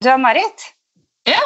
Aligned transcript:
Du 0.00 0.08
Marit? 0.16 0.62
Ja. 1.28 1.42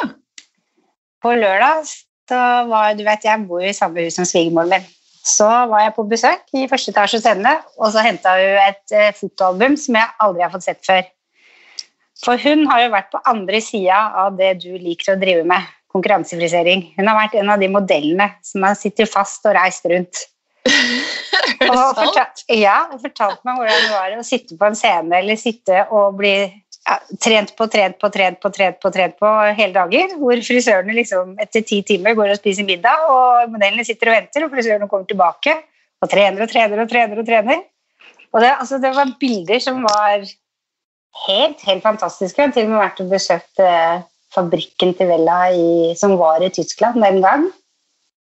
På 1.19 1.33
lørdag 1.35 1.89
så 2.29 2.37
var 2.69 2.93
Du 2.95 3.03
vet, 3.03 3.25
jeg 3.27 3.43
bor 3.49 3.59
jo 3.59 3.67
i 3.67 3.75
samme 3.75 4.05
hus 4.05 4.15
som 4.15 4.23
svigermoren 4.23 4.71
min. 4.71 4.85
Så 5.25 5.47
var 5.67 5.81
jeg 5.83 5.93
på 5.97 6.05
besøk 6.07 6.53
i 6.55 6.67
første 6.71 6.93
etasje 6.93 7.19
hos 7.19 7.27
henne, 7.27 7.51
og 7.75 7.91
så 7.91 8.03
henta 8.05 8.37
hun 8.37 8.61
et 8.61 8.95
eh, 8.95 9.11
fotoalbum 9.17 9.75
som 9.81 9.97
jeg 9.99 10.15
aldri 10.23 10.45
har 10.45 10.53
fått 10.53 10.67
sett 10.69 10.79
før. 10.87 11.03
For 12.23 12.39
hun 12.39 12.63
har 12.69 12.85
jo 12.85 12.93
vært 12.93 13.11
på 13.11 13.23
andre 13.27 13.59
sida 13.59 13.97
av 14.23 14.37
det 14.39 14.53
du 14.63 14.69
liker 14.79 15.15
å 15.15 15.19
drive 15.19 15.43
med, 15.51 15.67
konkurransefrisering. 15.91 16.93
Hun 16.95 17.11
har 17.11 17.19
vært 17.25 17.35
en 17.41 17.51
av 17.51 17.59
de 17.59 17.71
modellene 17.73 18.29
som 18.45 18.63
har 18.63 18.79
sittet 18.79 19.11
fast 19.11 19.43
og 19.49 19.57
reist 19.57 19.89
rundt. 19.91 20.27
Er 21.45 21.67
det 21.67 21.75
sant? 21.75 21.99
fortalt, 21.99 22.45
ja, 22.55 22.77
og 22.93 23.03
fortalt 23.03 23.43
meg 23.45 23.59
hvordan 23.59 23.83
det 23.83 23.91
var 23.91 24.15
å 24.15 24.23
sitte 24.25 24.55
på 24.59 24.69
en 24.69 24.77
scene 24.77 25.19
eller 25.19 25.37
sitte 25.39 25.83
og 25.93 26.15
bli 26.21 26.37
ja, 26.85 26.97
trent 27.21 27.53
på, 27.57 27.67
trent 27.71 27.97
på, 28.01 28.09
trent 28.13 28.39
på, 28.41 28.51
trent 28.53 28.79
på, 28.81 28.91
trent 28.93 29.17
på 29.21 29.31
hele 29.57 29.73
dager. 29.75 30.15
Hvor 30.21 30.41
frisørene 30.45 30.95
liksom 30.97 31.35
etter 31.41 31.65
ti 31.65 31.81
timer 31.87 32.17
går 32.17 32.33
og 32.35 32.41
spiser 32.41 32.67
middag, 32.67 33.05
og 33.09 33.53
modellene 33.53 33.85
sitter 33.87 34.11
og 34.11 34.19
venter, 34.19 34.45
og 34.45 34.53
frisørene 34.53 34.89
kommer 34.91 35.09
tilbake 35.09 35.57
og 36.03 36.11
trener 36.11 36.45
og 36.45 36.51
trener 36.51 36.83
og 36.83 36.91
trener. 36.91 37.21
Og 37.21 37.27
trener. 37.27 37.63
Og 38.35 38.41
det, 38.43 38.51
altså, 38.51 38.81
det 38.83 38.91
var 38.95 39.15
bilder 39.19 39.61
som 39.63 39.83
var 39.85 40.25
helt, 41.25 41.61
helt 41.65 41.83
fantastiske. 41.83 42.41
Jeg 42.41 42.51
har 42.51 42.55
til 42.55 42.67
og 42.67 42.73
med 42.73 42.83
vært 42.83 43.01
og 43.01 43.13
besøkt 43.13 43.63
eh, 43.63 44.01
fabrikken 44.35 44.91
til 44.97 45.09
Vella 45.09 45.39
i, 45.55 45.93
som 45.97 46.17
var 46.19 46.43
i 46.43 46.51
Tyskland 46.53 46.99
den 47.01 47.21
gang. 47.23 47.47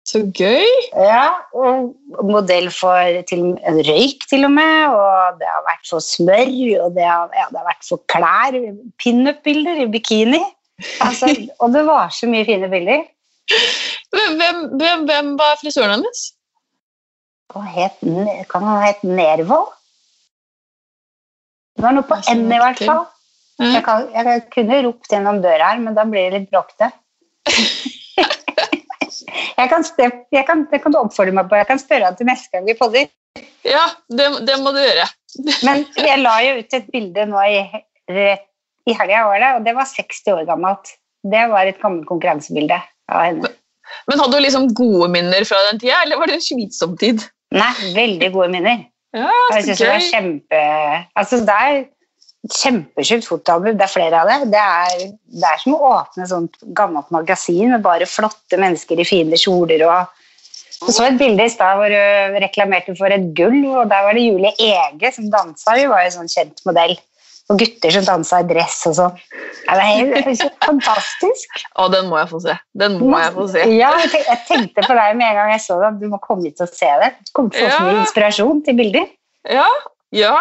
Så 0.03 0.19
gøy! 0.35 0.67
Ja, 0.99 1.29
og 1.55 1.93
modell 2.27 2.67
for 2.75 3.21
til, 3.29 3.53
røyk 3.87 4.25
til 4.27 4.43
og 4.43 4.51
med, 4.51 4.91
og 4.91 5.39
det 5.39 5.47
har 5.47 5.63
vært 5.69 5.87
for 5.87 6.03
smør, 6.03 6.51
og 6.83 6.97
det 6.97 7.05
har, 7.07 7.29
ja, 7.31 7.45
det 7.47 7.61
har 7.61 7.69
vært 7.69 7.87
for 7.87 8.03
klær, 8.11 8.57
pinup-bilder 8.99 9.79
i 9.85 9.87
bikini. 9.93 10.41
Altså, 11.05 11.31
og 11.63 11.71
det 11.75 11.85
var 11.87 12.11
så 12.11 12.27
mye 12.27 12.43
fine 12.49 12.67
bilder. 12.71 13.07
Hvem, 14.13 14.59
hvem, 14.81 15.07
hvem, 15.07 15.31
var 15.39 15.55
frisøren 15.61 15.95
hennes? 15.95 16.27
Het, 17.53 17.97
kan 18.49 18.63
han 18.65 18.83
hete 18.83 19.07
Nervold? 19.07 19.71
Det 21.73 21.85
var 21.85 21.95
noe 21.95 22.05
på 22.07 22.19
N 22.33 22.47
i 22.49 22.59
hvert 22.59 22.79
fall. 22.83 23.03
Jeg, 23.61 23.83
kan, 23.85 24.07
jeg 24.11 24.45
kunne 24.51 24.83
ropt 24.83 25.11
gjennom 25.13 25.39
døra 25.43 25.73
her, 25.73 25.81
men 25.81 25.95
da 25.95 26.03
blir 26.09 26.27
det 26.27 26.43
litt 26.43 26.51
bråkete. 26.51 26.91
jeg, 29.57 29.69
kan, 29.71 29.85
jeg, 30.33 30.45
kan, 30.47 30.63
det 30.71 30.79
kan 30.83 30.93
du 30.93 30.99
oppfordre 31.01 31.35
meg 31.35 31.49
på. 31.49 31.59
Jeg 31.59 31.69
kan 31.69 31.81
spørre 31.81 32.09
deg 32.09 32.21
til 32.21 32.29
neste 32.29 32.53
gang 32.53 32.65
vi 32.67 32.77
podder. 32.79 33.11
Ja, 33.65 33.83
det, 34.11 34.29
det 34.47 34.57
må 34.61 34.73
du 34.75 34.81
gjøre. 34.83 35.07
Men 35.67 35.85
jeg 35.97 36.21
la 36.21 36.37
jo 36.45 36.57
ut 36.61 36.77
et 36.77 36.89
bilde 36.93 37.27
nå 37.29 37.45
i, 37.49 37.61
rett 38.13 38.49
i 38.89 38.95
helga, 38.99 39.25
og 39.55 39.63
det 39.65 39.73
var 39.77 39.87
60 39.87 40.33
år 40.33 40.47
gammelt. 40.49 40.95
Det 41.23 41.43
var 41.51 41.69
et 41.69 41.79
gammelt 41.79 42.07
konkurransebilde 42.09 42.79
av 43.11 43.21
henne. 43.23 43.51
Men 44.09 44.19
hadde 44.19 44.35
du 44.35 44.43
liksom 44.43 44.69
gode 44.75 45.07
minner 45.13 45.45
fra 45.47 45.59
den 45.69 45.79
tida, 45.79 46.01
eller 46.03 46.19
var 46.19 46.27
det 46.27 46.39
en 46.39 46.43
slitsom 46.43 46.97
tid? 46.99 47.23
Nei, 47.55 47.71
veldig 47.95 48.29
gode 48.33 48.49
minner. 48.51 48.83
Ja, 49.13 49.29
Jeg 49.53 49.67
synes 49.67 49.79
det 49.79 49.89
var 49.91 50.05
kjempe... 50.07 50.61
Altså, 51.19 51.39
det 51.45 51.59
et 52.43 53.27
fotoalbum. 53.27 53.77
Det 53.77 53.85
er 53.85 53.91
flere 53.91 54.19
av 54.19 54.29
det. 54.29 54.51
Det 54.51 54.63
er, 54.63 55.05
det 55.39 55.47
er 55.47 55.61
som 55.61 55.77
å 55.77 55.93
åpne 55.93 56.25
et 56.25 56.31
sånt 56.31 56.59
gammelt 56.75 57.13
magasin 57.15 57.71
med 57.71 57.85
bare 57.85 58.09
flotte 58.09 58.59
mennesker 58.59 58.99
i 58.99 59.07
fine 59.07 59.39
kjoler. 59.39 59.85
og 59.87 59.93
jeg 60.83 60.95
så 60.97 61.05
et 61.07 61.19
bilde 61.19 61.45
i 61.45 61.51
stad 61.51 61.77
hvor 61.79 61.91
du 61.93 62.37
reklamerte 62.43 62.95
for 62.99 63.13
et 63.13 63.29
gull, 63.37 63.61
og 63.71 63.87
der 63.91 64.03
var 64.03 64.17
det 64.17 64.25
Julie 64.25 64.51
Ege 64.59 65.11
som 65.15 65.29
dansa. 65.31 65.77
Hun 65.77 65.91
var 65.93 66.03
jo 66.03 66.15
sånn 66.17 66.31
kjent 66.31 66.63
modell. 66.67 66.97
Og 67.51 67.59
gutter 67.59 67.91
som 67.91 68.05
dansa 68.07 68.39
i 68.39 68.45
dress 68.47 68.77
og 68.87 68.95
sånn. 68.95 69.17
Ja, 69.65 69.75
det 69.75 69.83
er 69.83 70.27
helt, 70.27 70.43
fantastisk. 70.63 71.63
Å, 71.75 71.89
den 71.91 72.07
må 72.11 72.19
jeg 72.21 72.29
få 72.31 72.39
se. 72.43 72.55
Den 72.79 72.95
må 73.01 73.19
jeg 73.19 73.33
få 73.35 73.47
se. 73.51 73.65
Ja, 73.75 73.89
jeg 73.99 74.37
tenkte 74.47 74.85
på 74.85 74.95
deg 74.95 75.17
med 75.19 75.27
en 75.27 75.39
gang 75.39 75.51
jeg 75.51 75.63
så 75.65 75.79
det. 75.81 75.89
at 75.91 75.99
Du 75.99 76.07
må 76.11 76.19
komme 76.23 76.47
hit 76.47 76.63
og 76.63 76.71
se 76.71 76.91
det. 77.03 77.11
Du 77.19 77.33
kommer 77.35 77.55
til 77.55 77.67
å 77.67 77.71
få 77.71 77.75
så 77.75 77.87
mye 77.87 78.05
inspirasjon 78.05 78.63
til 78.67 78.79
bilder. 78.79 79.11
Ja, 79.51 79.67
ja. 80.15 80.37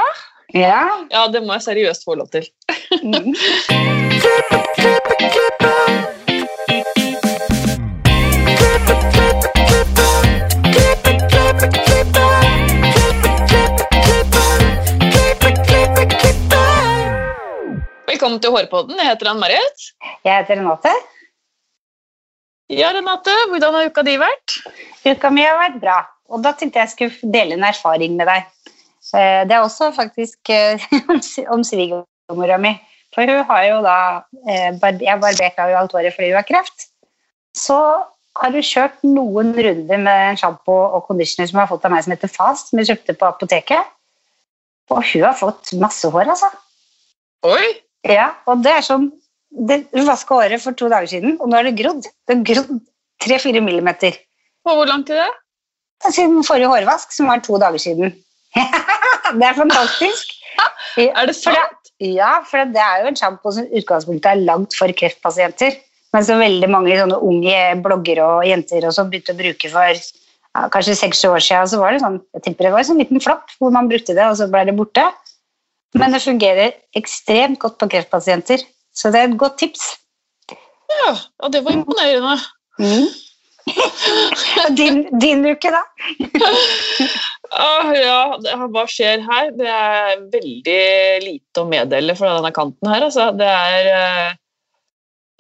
Ja. 0.53 1.07
ja, 1.09 1.29
det 1.33 1.41
må 1.47 1.55
jeg 1.57 1.65
seriøst 1.65 2.05
få 2.05 2.15
lov 2.21 2.29
til. 2.33 2.45
Mm. 3.03 3.33
Velkommen 18.13 18.41
til 18.45 18.53
Hårpodden. 18.53 19.01
Jeg 19.01 19.09
heter 19.09 19.33
Ann-Marit. 19.33 19.89
Jeg 20.21 20.37
heter 20.37 20.61
Renate. 20.61 20.93
Ja, 22.69 22.93
Renate, 22.93 23.33
hvordan 23.49 23.75
har 23.79 23.89
uka 23.89 24.05
di 24.05 24.21
vært? 24.21 24.61
Uka 25.09 25.33
mi 25.33 25.49
har 25.49 25.57
vært 25.65 25.81
bra, 25.81 26.03
og 26.29 26.45
da 26.45 26.53
tenkte 26.53 26.85
jeg 26.85 26.93
skulle 26.93 27.33
dele 27.33 27.57
en 27.57 27.65
erfaring 27.73 28.21
med 28.21 28.29
deg. 28.29 28.53
Eh, 29.13 29.43
Det 29.49 29.57
er 29.57 29.61
også 29.61 29.93
faktisk 29.97 30.51
eh, 30.51 30.81
om 31.55 31.65
svigermora 31.65 32.59
mi. 32.59 32.73
For 33.13 33.29
hun 33.29 33.45
har 33.45 33.65
jo 33.69 33.81
da 33.85 33.97
eh, 34.49 34.73
Jeg 35.05 35.21
barberte 35.21 35.69
jo 35.69 35.79
alt 35.79 35.95
året 35.95 36.15
fordi 36.17 36.31
hun 36.33 36.41
har 36.41 36.49
kreft. 36.49 36.89
Så 37.57 37.79
har 38.41 38.55
hun 38.55 38.65
kjørt 38.65 39.03
noen 39.05 39.53
runder 39.53 39.99
med 40.01 40.29
en 40.31 40.39
sjampo 40.41 40.73
og 40.97 41.05
conditioner 41.09 41.49
som 41.49 41.59
hun 41.59 41.67
har 41.67 41.73
fått 41.75 41.85
av 41.85 41.93
meg 41.93 42.05
som 42.07 42.15
heter 42.15 42.33
Fast, 42.33 42.71
som 42.71 42.81
hun 42.81 42.89
kjøpte 42.89 43.17
på 43.21 43.29
apoteket. 43.29 43.91
Og 44.93 45.03
hun 45.13 45.27
har 45.27 45.37
fått 45.37 45.75
masse 45.81 46.09
hår, 46.09 46.33
altså. 46.33 46.49
Oi! 47.49 47.75
Ja, 48.09 48.33
og 48.51 48.65
det 48.65 48.73
er 48.73 48.83
sånn 48.83 49.11
det, 49.53 49.85
Hun 49.93 50.09
vaska 50.09 50.35
håret 50.41 50.63
for 50.63 50.75
to 50.75 50.89
dager 50.91 51.11
siden, 51.11 51.37
og 51.39 51.51
nå 51.53 51.59
er 51.59 51.69
det 51.69 51.77
grodd. 51.79 52.09
Det 52.27 52.35
har 52.39 52.45
grodd 52.49 52.73
tre-fire 53.23 53.61
millimeter. 53.63 54.17
Og 54.65 54.79
hvor 54.79 54.89
lang 54.89 55.05
tid 55.07 55.21
er 55.21 55.29
det? 55.29 55.39
Siden 56.17 56.41
forrige 56.47 56.71
hårvask, 56.73 57.13
som 57.15 57.29
var 57.31 57.45
to 57.45 57.61
dager 57.61 57.79
siden. 57.83 58.17
det 59.39 59.49
er 59.49 59.59
fantastisk. 59.59 60.33
Er 61.01 61.25
det 61.29 61.33
For 61.39 61.55
sant? 61.57 61.79
det, 62.01 62.11
ja, 62.13 62.43
for 62.45 62.69
det 62.69 62.81
er 62.83 63.03
jo 63.03 63.09
en 63.09 63.17
sjampo 63.17 63.53
som 63.55 63.69
utgangspunktet 63.73 64.29
er 64.29 64.43
lagd 64.45 64.75
for 64.77 64.93
kreftpasienter. 64.99 65.79
Men 66.13 66.27
som 66.27 66.43
veldig 66.43 66.69
mange 66.69 66.99
sånne 66.99 67.17
unge 67.25 67.57
bloggere 67.85 68.27
og 68.27 68.45
jenter 68.45 68.85
også 68.85 69.07
begynte 69.09 69.33
å 69.33 69.39
bruke 69.39 69.71
for 69.73 69.89
ja, 69.97 70.67
kanskje 70.75 70.99
seks 70.99 71.25
år 71.25 71.41
siden. 71.41 71.71
Så 71.73 71.81
var 71.81 71.95
det 71.95 72.03
sånn, 72.03 72.21
jeg 72.37 72.45
tipper 72.45 72.69
det 72.69 72.75
var 72.75 72.85
en 72.85 72.91
sånn 72.91 73.01
liten 73.01 73.23
flopp 73.25 73.55
hvor 73.57 73.73
man 73.73 73.89
brukte 73.89 74.17
det, 74.19 74.27
og 74.29 74.37
så 74.37 74.51
ble 74.53 74.67
det 74.69 74.77
borte. 74.77 75.07
Men 75.97 76.13
det 76.13 76.23
fungerer 76.25 76.77
ekstremt 76.99 77.61
godt 77.63 77.79
på 77.81 77.89
kreftpasienter. 77.95 78.65
Så 78.93 79.13
det 79.13 79.23
er 79.23 79.31
et 79.31 79.41
godt 79.41 79.59
tips. 79.63 79.85
Ja, 80.93 81.13
og 81.41 81.53
det 81.55 81.63
var 81.65 81.77
imponerende. 81.79 82.37
Mm. 82.81 83.09
din, 84.79 85.05
din 85.21 85.47
uke, 85.49 85.73
da? 85.73 85.83
Ah, 87.53 87.91
ja, 87.93 88.21
hva 88.73 88.85
skjer 88.89 89.21
her? 89.27 89.51
Det 89.59 89.69
er 89.69 90.23
veldig 90.33 90.85
lite 91.25 91.61
å 91.63 91.69
meddele 91.69 92.15
fra 92.17 92.37
denne 92.39 92.53
kanten 92.57 92.89
her. 92.89 93.05
Altså. 93.09 93.29
Det 93.37 93.49
er 93.49 93.89
eh, 93.93 94.39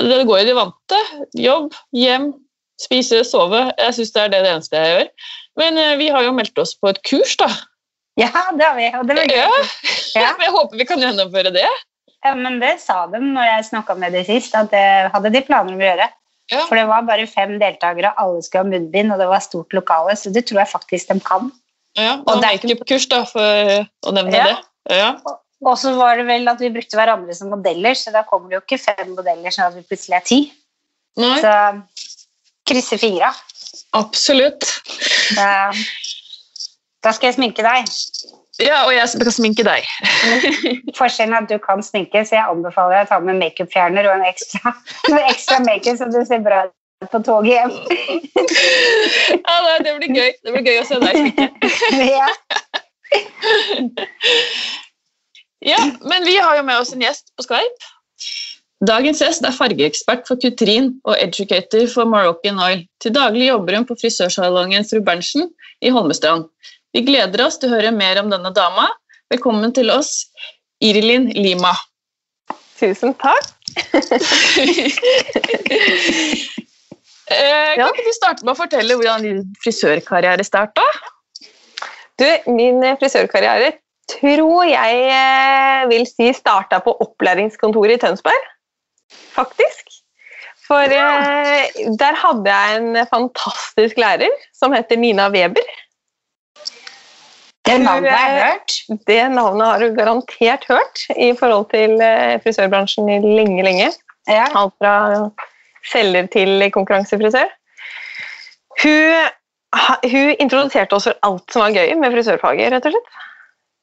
Det 0.02 0.22
går 0.28 0.42
i 0.42 0.48
de 0.50 0.56
vante. 0.58 0.98
Jobb, 1.38 1.72
hjem, 1.96 2.32
spise, 2.82 3.22
sove. 3.28 3.64
Jeg 3.78 3.96
syns 3.96 4.12
det 4.12 4.24
er 4.24 4.34
det, 4.34 4.42
det 4.44 4.54
eneste 4.56 4.82
jeg 4.82 4.96
gjør. 4.96 5.12
Men 5.62 5.80
eh, 5.80 5.94
vi 6.00 6.10
har 6.12 6.26
jo 6.26 6.34
meldt 6.36 6.60
oss 6.60 6.74
på 6.76 6.92
et 6.92 7.00
kurs, 7.08 7.36
da. 7.40 7.48
Ja, 8.20 8.28
det 8.52 8.66
har 8.66 8.76
vi. 8.76 8.90
Og 8.98 9.08
det 9.08 9.16
var 9.20 9.32
gøy. 9.32 9.62
Ja. 10.12 10.34
Jeg 10.36 10.52
håper 10.52 10.76
vi 10.76 10.84
kan 10.84 11.00
gjennomføre 11.00 11.48
det. 11.54 11.68
Ja, 12.22 12.34
men 12.36 12.58
det 12.60 12.74
sa 12.82 13.06
de 13.08 13.16
når 13.22 13.46
jeg 13.46 13.68
snakka 13.70 13.94
med 13.96 14.12
dem 14.12 14.26
sist, 14.28 14.52
at 14.52 14.68
det 14.68 15.08
hadde 15.14 15.30
de 15.32 15.40
planer 15.46 15.72
om 15.72 15.80
å 15.80 15.86
gjøre. 15.86 16.10
Ja. 16.52 16.66
For 16.68 16.76
det 16.76 16.84
var 16.90 17.06
bare 17.08 17.24
fem 17.30 17.54
deltakere, 17.56 18.12
alle 18.20 18.42
skulle 18.44 18.66
ha 18.66 18.68
munnbind, 18.68 19.14
og 19.14 19.22
det 19.22 19.28
var 19.30 19.40
stort 19.40 19.72
lokale, 19.72 20.12
så 20.20 20.28
det 20.34 20.44
tror 20.50 20.60
jeg 20.60 20.72
faktisk 20.74 21.14
de 21.14 21.16
kan. 21.24 21.48
Ja, 21.98 22.14
Og 22.26 22.38
er 22.38 22.40
makeup-kurs, 22.46 23.06
da, 23.10 23.24
for 23.28 23.40
å 24.08 24.12
nevne 24.16 24.36
Ja. 24.38 24.44
det. 24.48 24.96
Ja. 24.96 25.10
Og 25.62 25.76
så 25.78 25.92
var 25.94 26.16
det 26.18 26.26
vel 26.26 26.48
at 26.48 26.58
vi 26.58 26.70
brukte 26.74 26.96
hverandre 26.98 27.34
som 27.36 27.50
modeller, 27.52 27.94
så 27.94 28.10
da 28.12 28.24
kommer 28.26 28.48
det 28.50 28.56
jo 28.58 28.62
ikke 28.64 28.80
fem 28.82 29.12
modeller, 29.14 29.50
sånn 29.54 29.68
at 29.68 29.76
vi 29.76 29.82
plutselig 29.86 30.16
er 30.16 30.24
ti. 30.26 30.40
Nei, 31.20 31.36
Så 31.40 31.52
krysser 32.66 32.98
fingra. 32.98 33.32
absolutt. 33.94 34.64
Da, 35.36 35.70
da 37.04 37.12
skal 37.12 37.28
jeg 37.30 37.36
sminke 37.36 37.62
deg. 37.62 37.86
Ja, 38.62 38.84
og 38.86 38.92
jeg 38.92 39.08
skal 39.08 39.30
sminke 39.32 39.64
deg. 39.64 39.86
Forskjellen 40.98 41.34
er 41.34 41.42
at 41.44 41.48
du 41.48 41.58
kan 41.62 41.82
sminke, 41.84 42.24
så 42.26 42.36
jeg 42.36 42.48
anbefaler 42.48 42.98
deg 42.98 43.06
å 43.06 43.10
ta 43.14 43.18
med 43.20 43.38
makeupfjerner 43.40 44.08
og 44.10 44.18
en 44.18 44.26
ekstra, 44.28 44.74
noe 45.12 45.22
ekstra 45.30 45.60
makeup, 45.64 45.98
så 46.00 46.10
du 46.10 46.20
ser 46.26 46.42
bra 46.44 46.64
ut 46.66 46.74
på 47.10 47.22
toget 47.26 47.52
hjem. 47.56 47.72
Ja, 49.32 49.56
nei, 49.64 49.78
det 49.84 49.92
blir 49.98 50.12
gøy. 50.16 50.30
Det 50.44 50.52
blir 50.54 50.64
gøy 50.66 50.78
å 50.80 50.86
se 50.88 50.98
deg 51.02 51.18
sminke. 51.18 51.46
Ja. 52.16 52.28
Ja, 55.62 55.78
men 56.02 56.24
vi 56.26 56.34
har 56.42 56.56
jo 56.58 56.62
med 56.66 56.80
oss 56.80 56.90
en 56.90 57.02
gjest 57.04 57.28
på 57.38 57.44
Skype. 57.46 57.90
Dagens 58.82 59.20
gjest 59.22 59.44
er 59.46 59.54
fargeekspert 59.54 60.24
for 60.26 60.40
Kutrin 60.42 60.88
og 61.06 61.14
educator 61.22 61.84
for 61.92 62.08
Moroccan 62.10 62.58
Oil. 62.58 62.82
Til 62.98 63.14
daglig 63.14 63.46
jobber 63.46 63.78
hun 63.78 63.86
på 63.86 63.94
frisørsalongen 64.00 64.88
Fru 64.88 64.98
Berntsen 65.06 65.46
i 65.78 65.92
Holmestrand. 65.94 66.48
Vi 66.90 67.04
gleder 67.06 67.44
oss 67.46 67.60
til 67.62 67.70
å 67.70 67.76
høre 67.76 67.94
mer 67.94 68.18
om 68.24 68.32
denne 68.32 68.50
dama. 68.56 68.88
Velkommen 69.30 69.70
til 69.76 69.94
oss, 69.94 70.26
Irilin 70.82 71.30
Lima. 71.38 71.76
Tusen 72.82 73.14
takk. 73.22 73.46
Eh, 77.32 77.74
Kan 77.78 77.92
ikke 77.92 78.06
du 78.06 78.14
starte 78.16 78.44
med 78.46 78.54
å 78.54 78.58
fortelle 78.58 78.98
hvordan 78.98 79.26
din 79.26 79.42
frisørkarriere 79.64 80.44
starta? 80.46 80.84
Du, 82.20 82.26
min 82.52 82.82
frisørkarriere 83.00 83.72
tror 84.10 84.66
jeg 84.68 85.04
eh, 85.08 85.84
vil 85.90 86.04
si 86.08 86.30
starta 86.36 86.82
på 86.84 86.94
opplæringskontoret 87.04 87.96
i 87.96 88.02
Tønsberg, 88.02 88.48
faktisk. 89.36 89.88
For 90.66 90.92
eh, 90.94 91.68
der 92.00 92.18
hadde 92.18 92.52
jeg 92.52 92.80
en 92.80 93.06
fantastisk 93.10 93.98
lærer 94.00 94.30
som 94.56 94.74
heter 94.76 95.00
Nina 95.00 95.28
Weber. 95.32 95.66
Det 97.62 97.78
navnet 97.78 98.10
har 98.10 98.30
jeg 98.30 98.42
hørt. 98.42 98.76
Det 99.06 99.20
navnet 99.30 99.66
har 99.66 99.82
du 99.82 99.94
garantert 99.94 100.64
hørt 100.68 101.04
i 101.14 101.30
forhold 101.38 101.68
til 101.70 102.00
eh, 102.02 102.38
frisørbransjen 102.42 103.10
i 103.10 103.20
lenge, 103.22 103.62
lenge. 103.66 103.92
Ja. 104.30 104.46
Alt 104.58 104.74
fra 104.82 104.94
selger 105.90 106.28
til 106.32 106.62
konkurransefrisør. 106.74 107.50
Hun, 108.82 109.30
hun 110.12 110.32
introduserte 110.38 110.96
oss 110.96 111.08
for 111.08 111.26
alt 111.26 111.54
som 111.54 111.64
var 111.66 111.76
gøy 111.76 111.94
med 111.98 112.14
frisørfaget, 112.14 112.72
rett 112.74 112.88
og 112.88 112.96
slett. 112.96 113.18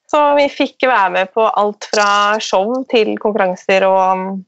Så 0.09 0.21
vi 0.39 0.47
fikk 0.49 0.87
være 0.89 1.09
med 1.13 1.33
på 1.35 1.45
alt 1.45 1.85
fra 1.91 2.39
show 2.41 2.71
til 2.89 3.11
konkurranser 3.21 3.85
og, 3.85 4.39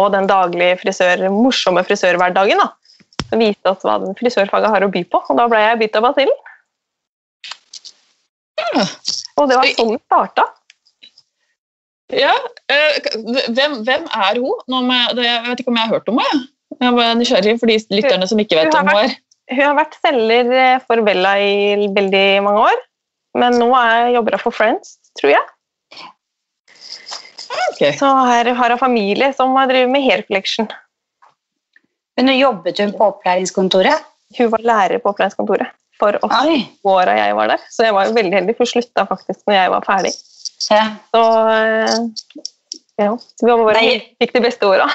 og 0.00 0.06
den 0.14 0.28
daglige 0.30 0.78
frisør, 0.80 1.26
morsomme 1.34 1.84
frisørhverdagen. 1.84 2.62
da. 2.62 2.70
Som 3.28 3.42
viste 3.42 3.70
oss 3.70 3.84
hva 3.84 3.98
frisørfaget 4.16 4.72
har 4.72 4.86
å 4.86 4.90
by 4.92 5.04
på, 5.10 5.20
og 5.20 5.38
da 5.40 5.46
ble 5.50 5.60
jeg 5.60 5.80
bitt 5.82 6.00
av 6.00 6.08
basillen. 6.08 6.40
Ja. 8.74 8.84
Og 9.40 9.50
det 9.50 9.58
var 9.58 9.70
sånn 9.76 9.92
det 9.94 10.00
starta. 10.06 10.46
Ja, 12.12 12.34
eh, 12.68 12.98
hvem, 13.54 13.78
hvem 13.86 14.04
er 14.12 14.40
hun? 14.40 14.58
Nå 14.68 14.82
må 14.84 14.96
jeg, 14.96 15.38
vet 15.48 15.62
ikke 15.62 15.72
om 15.72 15.78
jeg 15.80 15.88
har 15.88 15.96
hørt 15.96 16.10
om 16.12 16.20
henne. 16.20 16.48
jeg. 16.82 16.90
Er 17.04 17.14
nysgjerrig 17.16 17.54
for 17.60 17.70
de 17.70 17.78
lytterne 17.96 18.28
som 18.28 18.40
ikke 18.42 18.58
vet 18.58 18.74
Hun 18.74 18.80
om 18.82 18.90
hun 18.92 19.06
er. 19.06 19.14
Hun 19.52 19.62
har 19.62 19.76
vært 19.78 19.96
selger 20.00 20.52
eh, 20.56 20.82
for 20.84 21.04
Bella 21.04 21.34
i 21.40 21.88
veldig 21.94 22.26
mange 22.44 22.64
år, 22.70 22.82
men 23.40 23.58
nå 23.60 23.68
er 23.78 24.14
jobber 24.16 24.36
hun 24.36 24.44
for 24.44 24.56
Friends, 24.56 24.96
tror 25.20 25.34
jeg. 25.34 25.44
Okay. 27.74 27.92
Så 27.96 28.08
her 28.28 28.50
har 28.56 28.74
hun 28.74 28.80
familie 28.80 29.30
som 29.36 29.54
har 29.56 29.70
drevet 29.70 29.92
med 29.92 30.04
hair 30.04 30.24
collection. 30.28 30.68
Men 32.18 32.28
nå 32.30 32.36
jobbet 32.36 32.82
hun 32.82 32.92
på 32.96 33.08
opplæringskontoret. 33.14 34.04
Hun 34.38 34.52
var 34.52 34.66
lærer 34.66 35.02
på 35.02 35.12
opplæringskontoret 35.12 35.72
for 36.00 36.16
åtte 36.26 36.54
år 36.90 37.10
jeg 37.14 37.34
var 37.38 37.52
der, 37.52 37.66
så 37.70 37.86
jeg 37.86 37.94
var 37.94 38.08
jo 38.08 38.14
veldig 38.16 38.34
heldig, 38.34 38.54
for 38.56 38.66
hun 38.66 38.72
slutta 38.72 39.04
faktisk 39.08 39.44
når 39.46 39.54
jeg 39.54 39.72
var 39.74 39.84
ferdig. 39.86 40.12
Ja. 40.70 40.84
Så 41.12 41.22
eh, 41.50 41.96
ja, 43.02 43.10
vi 43.42 43.50
var 43.50 43.64
bare 43.66 43.82
fikk 44.22 44.32
de 44.36 44.40
beste 44.44 44.66
åra. 44.70 44.86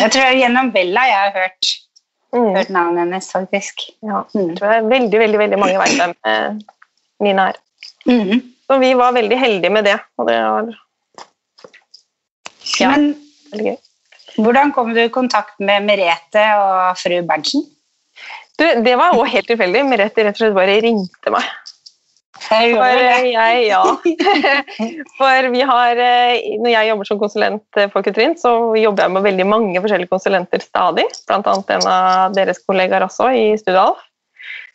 Jeg 0.00 0.10
tror 0.14 0.34
gjennom 0.34 0.70
Bella 0.74 1.02
jeg 1.10 1.20
har 1.20 1.32
hørt, 1.36 1.70
Mm. 2.30 2.52
hørt 2.54 2.68
navnet 2.70 3.00
hennes, 3.02 3.26
faktisk. 3.34 3.80
Ja, 4.06 4.20
Mm. 4.34 4.48
jeg 4.48 4.56
tror 4.58 4.72
jeg 4.72 4.84
veldig, 4.90 5.18
veldig, 5.18 5.38
veldig 5.40 5.58
mange 5.58 5.78
vet 5.80 5.96
hvem 5.98 6.12
eh, 6.30 6.52
Nina 7.26 7.48
er. 7.50 7.56
Mm. 8.06 8.40
Så 8.70 8.78
vi 8.78 8.90
var 8.94 9.12
veldig 9.16 9.38
heldige 9.38 9.70
med 9.74 9.84
det, 9.84 9.96
og 10.18 10.28
det 10.28 10.36
var 10.38 10.68
Ja. 12.78 12.90
Men 12.92 13.08
veldig 13.52 13.66
gøy. 13.66 13.76
hvordan 14.38 14.72
kom 14.72 14.94
du 14.94 15.00
i 15.02 15.08
kontakt 15.08 15.58
med 15.58 15.82
Merete 15.88 16.44
og 16.62 16.96
fru 17.02 17.18
Berntsen? 17.26 17.66
Du, 18.58 18.64
det 18.84 18.94
var 18.96 19.12
òg 19.18 19.26
helt 19.32 19.48
tilfeldig. 19.48 19.82
Merete 19.88 20.22
rett 20.22 20.36
og 20.36 20.36
slett 20.44 20.54
bare 20.54 20.80
ringte 20.84 21.30
meg. 21.34 21.42
Jeg 22.40 22.74
For, 22.74 22.86
eh, 22.86 23.26
jeg, 23.34 23.64
ja. 23.68 23.82
For 25.18 25.48
vi 25.52 25.64
har, 25.68 26.00
eh, 26.00 26.56
når 26.62 26.72
jeg 26.72 26.90
jobber 26.90 27.08
som 27.08 27.20
konsulent 27.20 27.80
eh, 27.80 27.90
for 27.92 28.06
Kutrin, 28.06 28.36
så 28.40 28.52
jobber 28.80 29.06
jeg 29.06 29.14
med 29.14 29.26
veldig 29.26 29.46
mange 29.48 29.82
forskjellige 29.82 30.10
konsulenter 30.12 30.64
stadig. 30.64 31.06
Annet 31.30 31.74
en 31.76 31.88
av 31.90 32.36
deres 32.36 32.62
kollegaer 32.64 33.06
også 33.06 33.30
i 33.36 33.44
Studio 33.60 33.90
Alf. 33.90 34.06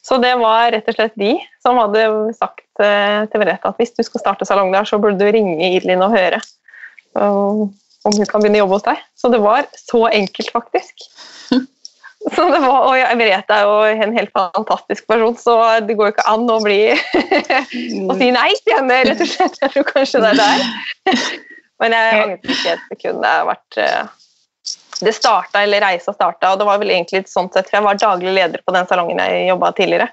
Så 0.06 0.20
det 0.22 0.36
var 0.38 0.70
rett 0.76 0.90
og 0.92 0.98
slett 1.00 1.16
de 1.18 1.34
som 1.66 1.80
hadde 1.82 2.06
sagt 2.38 2.62
til 2.78 3.42
Merete 3.42 3.72
at 3.72 3.80
hvis 3.82 3.96
du 3.96 4.04
skal 4.06 4.22
starte 4.22 4.46
salong 4.46 4.70
der, 4.70 4.86
så 4.86 5.00
burde 5.02 5.18
du 5.18 5.32
ringe 5.34 5.72
Idlin 5.74 6.04
og 6.06 6.14
høre 6.14 6.44
om 7.18 8.14
hun 8.14 8.28
kan 8.30 8.44
begynne 8.44 8.60
å 8.60 8.66
jobbe 8.66 8.78
hos 8.78 8.86
deg. 8.86 9.02
Så 9.18 9.32
det 9.34 9.42
var 9.42 9.66
så 9.80 10.04
enkelt, 10.12 10.52
faktisk. 10.54 11.08
Så 12.34 12.46
det 12.50 12.60
var, 12.64 12.80
og 12.88 12.96
jeg 12.98 13.18
Merete 13.20 13.54
er 13.54 13.68
jo 13.70 14.06
en 14.06 14.16
helt 14.18 14.32
fantastisk 14.34 15.06
person, 15.08 15.36
så 15.38 15.56
det 15.86 15.94
går 15.98 16.10
jo 16.10 16.14
ikke 16.16 16.26
an 16.32 16.48
å 16.50 16.58
bli 16.64 16.80
og 18.08 18.14
si 18.18 18.32
nei 18.34 18.50
til 18.64 18.74
henne, 18.74 18.98
rett 19.12 19.22
og 19.22 19.30
slett. 19.30 19.60
Jeg 19.62 19.74
tror 19.76 19.86
kanskje 19.92 20.24
det 20.24 20.32
er 20.34 20.40
der. 20.42 21.26
Men 21.84 21.94
jeg 21.94 22.22
angret 22.24 22.50
ikke 22.56 22.74
et 22.74 22.86
sekund. 22.90 23.22
Det 23.22 23.32
har 23.36 23.48
vært 23.50 23.80
eh, 23.84 24.12
Det 25.06 25.14
starta, 25.14 25.62
eller 25.62 25.84
reisa 25.84 26.16
starta, 26.16 26.54
og 26.54 26.62
det 26.62 26.68
var 26.70 26.82
vel 26.82 26.96
egentlig 26.96 27.26
sånn 27.30 27.52
sett, 27.54 27.70
for 27.70 27.78
jeg 27.78 27.86
var 27.86 28.02
daglig 28.02 28.34
leder 28.40 28.64
på 28.66 28.74
den 28.74 28.90
salongen 28.90 29.22
jeg 29.22 29.50
jobba 29.52 29.74
tidligere. 29.78 30.10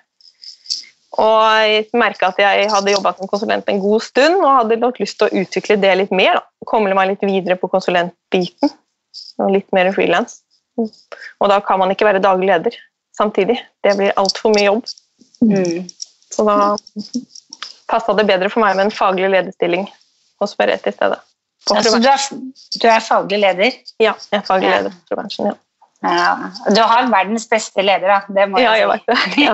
Og 1.20 1.41
jeg 1.69 1.88
merka 1.97 2.31
at 2.32 2.38
jeg 2.41 2.69
hadde 2.73 2.94
jobba 2.94 3.12
som 3.17 3.29
konsulent 3.29 3.69
en 3.69 3.82
god 3.82 4.05
stund 4.05 4.38
og 4.41 4.55
hadde 4.62 4.81
nok 4.81 5.00
lyst 5.00 5.19
til 5.20 5.29
å 5.29 5.43
utvikle 5.43 5.76
det 5.81 5.97
litt 6.00 6.15
mer. 6.15 6.41
da. 6.41 6.44
Komle 6.69 6.97
meg 6.97 7.11
litt 7.12 7.25
videre 7.29 7.58
på 7.61 7.69
konsulentbiten. 7.73 8.73
Og 9.41 9.53
litt 9.53 9.69
mer 9.76 9.91
frilans. 9.93 10.41
Og 10.79 11.51
da 11.51 11.61
kan 11.65 11.81
man 11.83 11.93
ikke 11.93 12.07
være 12.09 12.23
daglig 12.23 12.49
leder 12.49 12.77
samtidig. 13.17 13.59
Det 13.85 13.97
blir 13.99 14.15
altfor 14.17 14.55
mye 14.55 14.69
jobb. 14.69 14.87
Mm. 15.43 15.89
Så 16.33 16.47
da 16.49 16.57
passa 17.91 18.15
det 18.17 18.27
bedre 18.31 18.49
for 18.53 18.65
meg 18.65 18.79
med 18.79 18.89
en 18.89 18.95
faglig 18.95 19.29
lederstilling 19.35 19.85
hos 20.41 20.57
Merete 20.59 20.93
i 20.93 20.97
stedet. 20.97 21.21
Ja, 21.71 21.83
så 21.85 21.99
du, 21.99 22.09
er, 22.09 22.23
du 22.83 22.87
er 22.91 23.03
faglig 23.05 23.39
leder. 23.39 23.77
Ja, 24.03 24.15
jeg 24.33 24.41
er 24.41 24.47
faglig 24.47 24.71
Ja. 24.71 24.79
leder 24.81 24.97
for 25.09 25.21
bransjen, 25.21 25.53
ja. 25.53 25.59
Ja. 26.03 26.51
Du 26.75 26.81
har 26.83 27.07
verdens 27.13 27.45
beste 27.51 27.83
leder, 27.85 28.09
da. 28.11 28.19
Det 28.35 28.47
må 28.51 28.59
Ja, 28.59 28.73
jeg 28.75 28.83
jeg 28.83 28.89
vet 28.91 29.05
det. 29.07 29.17
si. 29.35 29.45
Ja, 29.45 29.53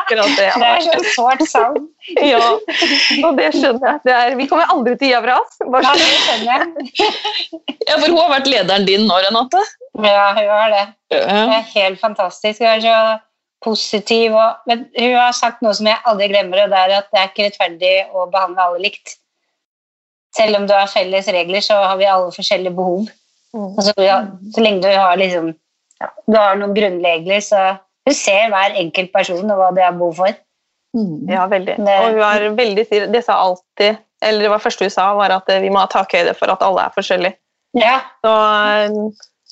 akkurat 0.00 0.32
det. 0.38 0.48
Det 0.62 0.70
er 0.70 0.80
så 0.86 1.12
sårt 1.14 1.44
savn. 1.48 1.84
Ja, 2.18 2.40
og 3.28 3.38
det 3.38 3.50
skjønner 3.54 3.86
jeg. 3.92 4.00
Det 4.04 4.14
er, 4.16 4.34
vi 4.40 4.46
kommer 4.50 4.72
aldri 4.74 4.96
til 4.98 5.08
å 5.08 5.10
gi 5.12 5.18
av 5.20 5.28
oss. 5.38 5.60
Ja, 5.62 5.92
det 5.94 6.08
skjønner 6.24 6.50
jeg. 6.50 7.12
Ja, 7.88 7.98
for 8.00 8.08
hun 8.08 8.16
har 8.18 8.30
vært 8.32 8.46
lederen 8.48 8.86
din 8.88 9.06
nå, 9.06 9.16
Renate. 9.26 9.60
Ja, 10.02 10.30
hun 10.34 10.48
har 10.48 10.70
det. 10.72 10.84
Det 11.12 11.22
er 11.30 11.66
helt 11.74 12.00
fantastisk. 12.00 12.62
Hun 12.64 12.70
er 12.72 12.80
så 12.82 12.98
positiv. 13.64 14.34
Og, 14.34 14.62
men 14.68 14.86
hun 14.96 15.14
har 15.18 15.34
sagt 15.36 15.62
noe 15.64 15.74
som 15.76 15.88
jeg 15.90 16.00
aldri 16.08 16.30
glemmer, 16.32 16.64
og 16.64 16.72
det 16.72 16.80
er 16.80 16.94
at 16.98 17.10
det 17.12 17.20
er 17.20 17.28
ikke 17.30 17.46
rettferdig 17.50 17.92
å 18.16 18.26
behandle 18.32 18.66
alle 18.70 18.82
likt. 18.86 19.18
Selv 20.34 20.58
om 20.58 20.64
du 20.66 20.74
har 20.74 20.88
felles 20.90 21.28
regler, 21.30 21.62
så 21.62 21.76
har 21.84 22.00
vi 22.00 22.08
alle 22.10 22.32
forskjellige 22.34 22.74
behov. 22.74 23.04
Mm. 23.54 23.68
Altså, 23.78 23.92
så 24.56 24.64
lenge 24.64 24.82
du 24.82 24.88
har, 24.90 25.14
liksom, 25.20 25.52
ja, 26.04 26.08
du 26.28 26.36
har 26.38 26.56
noen 26.60 26.74
grunnregler, 26.76 27.40
så 27.44 27.64
du 28.04 28.12
ser 28.14 28.50
hver 28.52 28.76
enkelt 28.80 29.12
person 29.14 29.50
og 29.50 29.58
hva 29.60 29.70
de 29.76 29.82
har 29.84 29.94
behov 29.96 30.14
for. 30.20 30.34
Mm. 30.94 31.24
Ja, 31.32 31.46
veldig. 31.50 31.74
Det- 31.80 32.00
Og 32.00 32.12
hun 32.12 32.20
er 32.22 32.44
veldig 32.54 32.84
Det 33.10 33.24
sa 33.26 33.34
alltid 33.42 33.96
Eller 34.22 34.44
det 34.46 34.50
var 34.52 34.60
første 34.62 34.84
hun 34.86 34.90
sa, 34.94 35.08
var 35.18 35.32
at 35.34 35.48
eh, 35.50 35.58
vi 35.60 35.68
må 35.74 35.80
ha 35.82 35.86
takhøyde 35.90 36.36
for 36.38 36.52
at 36.52 36.62
alle 36.62 36.84
er 36.86 36.92
forskjellige. 36.94 37.34
Ja, 37.74 37.96
Så, 38.24 38.30
eh, 38.30 38.94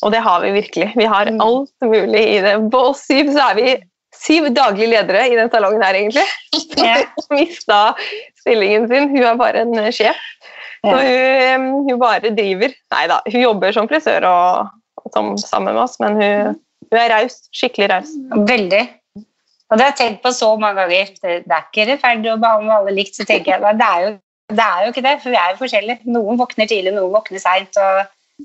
og 0.04 0.12
det 0.14 0.20
har 0.22 0.40
vi 0.40 0.52
virkelig. 0.54 0.92
Vi 0.96 1.04
har 1.04 1.26
Mm. 1.26 1.40
alt 1.42 1.72
mulig 1.82 2.22
i 2.36 2.40
det. 2.40 2.54
På 2.70 2.78
oss 2.92 3.02
syv 3.08 3.32
så 3.34 3.50
er 3.50 3.54
vi 3.58 3.82
syv 4.14 4.46
daglige 4.54 4.88
ledere 4.92 5.26
i 5.32 5.34
den 5.36 5.50
salongen 5.50 5.82
her, 5.82 5.94
egentlig. 5.94 6.24
ja, 6.78 6.94
Hun 7.28 7.38
mista 7.40 7.94
stillingen 8.40 8.88
sin. 8.88 9.08
Hun 9.10 9.22
er 9.24 9.36
bare 9.36 9.60
en 9.66 9.74
sjef. 9.92 10.16
Så 10.84 10.94
hun, 10.94 11.04
eh, 11.04 11.58
hun 11.58 11.98
bare 11.98 12.30
driver. 12.34 12.72
Nei 12.92 13.06
da, 13.08 13.20
hun 13.26 13.40
jobber 13.42 13.72
som 13.72 13.88
frisør 13.88 14.24
og 14.30 14.70
som, 15.14 15.32
sammen 15.40 15.74
med 15.74 15.82
oss, 15.82 15.98
men 16.02 16.18
hun, 16.20 16.58
hun 16.88 16.98
er 17.00 17.12
raus. 17.16 17.38
Skikkelig 17.54 17.88
raus. 17.92 18.12
Veldig. 18.48 18.82
Og 19.72 19.78
det 19.78 19.84
har 19.84 19.92
jeg 19.94 20.00
tenkt 20.02 20.24
på 20.24 20.34
så 20.36 20.50
mange 20.60 20.82
ganger. 20.82 21.12
Det, 21.16 21.36
det 21.48 21.56
er 21.56 21.68
ikke 21.68 21.86
rettferdig 21.88 22.32
å 22.32 22.40
behandle 22.40 22.80
alle 22.80 22.96
likt. 22.96 23.16
Så 23.16 23.24
tenker 23.28 23.54
jeg, 23.54 23.76
det 23.80 23.86
er, 23.86 24.02
jo, 24.04 24.10
det 24.52 24.66
er 24.66 24.82
jo 24.84 24.92
ikke 24.92 25.06
det, 25.06 25.14
for 25.22 25.32
vi 25.32 25.38
er 25.40 25.54
jo 25.54 25.60
forskjellige. 25.62 26.12
Noen 26.12 26.40
våkner 26.40 26.68
tidlig, 26.68 26.92
noen 26.96 27.14
våkner 27.14 27.40
seint. 27.42 27.80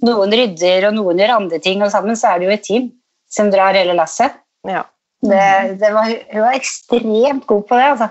Noen 0.08 0.36
rydder, 0.40 0.88
og 0.88 0.96
noen 0.96 1.20
gjør 1.20 1.36
andre 1.36 1.60
ting. 1.64 1.84
Og 1.84 1.92
sammen 1.92 2.20
så 2.20 2.32
er 2.32 2.40
det 2.40 2.48
jo 2.48 2.56
et 2.56 2.64
team 2.70 2.88
som 3.34 3.52
drar 3.52 3.76
hele 3.76 3.98
lasset. 3.98 4.40
Ja. 4.68 4.86
Det, 5.26 5.44
det 5.82 5.92
var, 5.92 6.14
hun 6.32 6.44
var 6.46 6.56
ekstremt 6.56 7.46
god 7.50 7.68
på 7.68 7.80
det, 7.80 7.92
altså. 7.92 8.10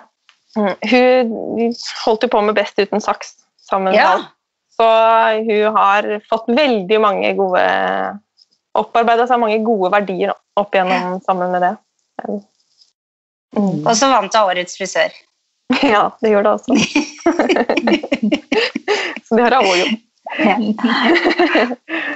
Mm. 0.56 0.72
Hun 0.90 1.74
holdt 2.04 2.24
jo 2.24 2.32
på 2.32 2.40
med 2.44 2.56
Best 2.56 2.78
uten 2.80 3.02
saks 3.04 3.34
sammen 3.68 3.92
med 3.92 4.00
Ja. 4.00 4.16
Så 4.76 4.86
hun 5.46 5.76
har 5.76 6.06
fått 6.28 6.50
veldig 6.52 6.98
mange 7.00 7.30
gode 7.38 7.62
Opparbeida 8.76 9.26
seg 9.28 9.40
mange 9.42 9.58
gode 9.64 9.90
verdier 9.94 10.32
opp 10.60 10.74
igjennom 10.74 11.20
sammen 11.24 11.52
med 11.54 11.64
det. 11.64 11.74
Mm. 13.56 13.86
Og 13.86 13.92
så 13.96 14.10
vant 14.12 14.34
hun 14.36 14.50
Årets 14.50 14.76
frisør. 14.78 15.12
Ja, 15.82 16.10
det 16.22 16.30
gjør 16.30 16.42
det 16.46 16.50
også. 16.56 16.72
Så 19.26 19.34
det 19.34 19.42
har 19.42 19.64
hun 19.66 19.78
gjort. 19.80 20.02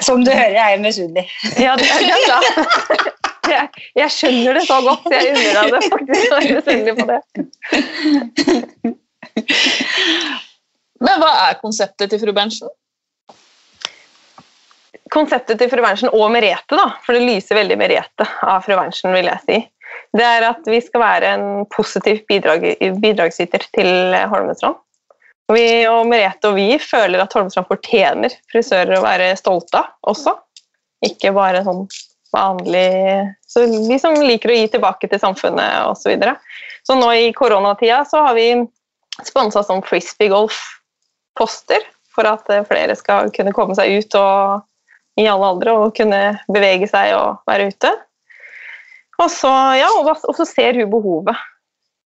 Som 0.00 0.24
du 0.24 0.30
hører, 0.30 0.54
er 0.54 0.68
jeg 0.74 0.80
misunnelig. 0.80 1.26
Ja, 1.64 1.74
det 1.78 1.86
er, 1.90 1.98
det 1.98 2.14
er 2.14 2.22
bra. 2.28 2.38
Jeg, 3.50 3.68
jeg 3.98 4.10
skjønner 4.14 4.52
det 4.54 4.62
så 4.68 4.76
godt, 4.84 5.02
så 5.02 5.14
jeg 5.16 5.22
unner 5.34 5.54
deg 5.58 5.72
det 5.74 5.82
faktisk. 5.90 6.22
Jeg 6.22 6.36
er 6.38 6.54
misunnelig 6.58 6.94
på 7.00 7.04
det. 7.10 7.20
Men 11.00 11.14
hva 11.22 11.30
er 11.48 11.58
konseptet 11.64 12.06
til 12.12 12.20
fru 12.22 12.32
Berntsen? 12.36 12.70
Konseptet 15.12 15.60
til 15.60 15.70
fru 15.72 15.82
Berntsen 15.84 16.12
og 16.14 16.28
Merete, 16.32 16.76
da, 16.76 16.86
for 17.04 17.16
det 17.16 17.26
lyser 17.26 17.58
veldig 17.58 17.78
Merete 17.80 18.26
av 18.46 18.64
fru 18.66 18.76
Berntsen, 18.78 19.12
vil 19.14 19.30
jeg 19.30 19.44
si, 19.46 19.58
det 20.16 20.26
er 20.26 20.46
at 20.48 20.66
vi 20.66 20.80
skal 20.82 21.02
være 21.02 21.32
en 21.36 21.46
positiv 21.70 22.22
bidrag, 22.30 22.66
bidragsyter 23.02 23.66
til 23.74 24.14
Holmestrand. 24.30 24.78
Vi 25.50 25.66
og 25.90 26.06
Merete 26.06 26.50
og 26.50 26.58
vi 26.58 26.76
føler 26.82 27.22
at 27.22 27.34
Holmestrand 27.34 27.66
fortjener 27.70 28.34
frisører 28.52 28.98
å 28.98 29.04
være 29.04 29.32
stolte 29.38 29.82
av 29.82 30.12
også. 30.12 30.36
Ikke 31.06 31.32
bare 31.34 31.64
sånn 31.64 31.86
vanlig 32.30 32.90
Så 33.50 33.64
vi 33.66 33.96
som 33.98 34.14
liker 34.22 34.52
å 34.52 34.58
gi 34.58 34.66
tilbake 34.70 35.08
til 35.10 35.18
samfunnet 35.18 35.88
osv. 35.88 36.04
Så, 36.04 36.12
videre. 36.12 36.36
så 36.86 36.94
nå 36.94 37.08
i 37.18 37.32
koronatida 37.34 38.04
så 38.06 38.22
har 38.28 38.36
vi 38.38 38.52
sponsa 39.26 39.64
sånn 39.66 39.82
frisbee 39.82 40.30
golf-poster 40.30 41.82
for 42.14 42.28
at 42.30 42.46
flere 42.68 42.94
skal 42.98 43.32
kunne 43.34 43.54
komme 43.56 43.74
seg 43.78 43.98
ut 43.98 44.18
og, 44.20 44.62
i 45.18 45.26
alle 45.28 45.48
aldre 45.52 45.74
og 45.76 45.94
kunne 45.96 46.20
bevege 46.52 46.88
seg 46.90 47.14
og 47.16 47.40
være 47.50 47.70
ute. 47.72 47.90
Og 49.20 49.28
så, 49.32 49.50
ja, 49.76 49.88
og 50.00 50.36
så 50.36 50.46
ser 50.48 50.78
hun 50.78 50.92
behovet. 50.92 51.36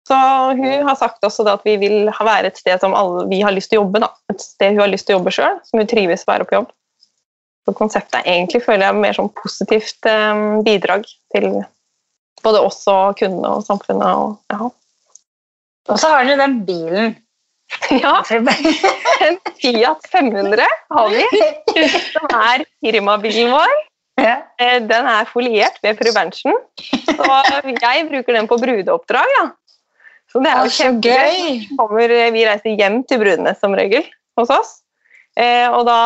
Så 0.08 0.16
hun 0.58 0.88
har 0.88 0.96
sagt 0.98 1.24
også 1.24 1.46
at 1.48 1.62
vi 1.64 1.76
vil 1.78 2.10
være 2.10 2.50
et 2.50 2.58
sted 2.58 2.80
som 2.82 2.96
alle, 2.98 3.28
vi 3.30 3.40
har 3.44 3.54
lyst 3.54 3.70
til 3.70 3.78
å 3.78 3.84
jobbe. 3.84 4.02
Da. 4.02 4.10
Et 4.32 4.42
sted 4.42 4.74
hun 4.74 4.82
har 4.82 4.90
lyst 4.90 5.06
til 5.06 5.14
å 5.14 5.20
jobbe 5.20 5.32
sjøl, 5.34 5.60
som 5.68 5.80
hun 5.80 5.90
trives 5.90 6.26
å 6.26 6.32
være 6.32 6.48
på 6.48 6.56
jobb. 6.58 6.72
Så 7.68 7.76
konseptet 7.76 8.18
er 8.20 8.32
egentlig 8.32 8.62
føler 8.64 8.88
jeg 8.88 9.02
mer 9.04 9.16
sånn 9.16 9.30
positivt 9.36 10.08
eh, 10.08 10.42
bidrag 10.66 11.06
til 11.34 11.48
både 12.42 12.62
oss 12.64 12.80
og 12.90 13.18
kundene 13.20 13.54
og 13.58 13.66
samfunnet. 13.66 14.24
Og, 14.24 14.36
ja. 14.50 14.70
og 15.92 16.00
så 16.00 16.10
har 16.10 16.24
dere 16.26 16.40
den 16.42 16.60
bilen. 16.68 17.18
Ja. 18.02 18.16
En 19.26 19.36
Fiat 19.60 20.06
500 20.12 20.66
har 20.90 21.08
vi, 21.12 21.24
som 22.12 22.26
er 22.32 22.64
firmabilen 22.80 23.50
vår. 23.52 23.72
Eh, 24.20 24.76
den 24.84 25.08
er 25.08 25.28
foliert 25.28 25.78
med 25.84 25.98
Prevention, 26.00 26.56
så 26.80 27.40
jeg 27.68 28.06
bruker 28.08 28.36
den 28.36 28.48
på 28.48 28.58
brudeoppdrag. 28.60 29.34
Ja. 29.38 29.46
Så 30.30 30.42
det 30.44 30.52
er 30.52 30.62
jo 30.62 30.74
kjempegøy. 30.76 31.64
Kommer, 31.78 32.14
vi 32.34 32.46
reiser 32.46 32.76
hjem 32.78 33.02
til 33.08 33.20
brudene 33.22 33.54
som 33.58 33.74
regel 33.76 34.06
hos 34.38 34.52
oss. 34.54 34.76
Eh, 35.38 35.66
og 35.70 35.86
da 35.86 36.00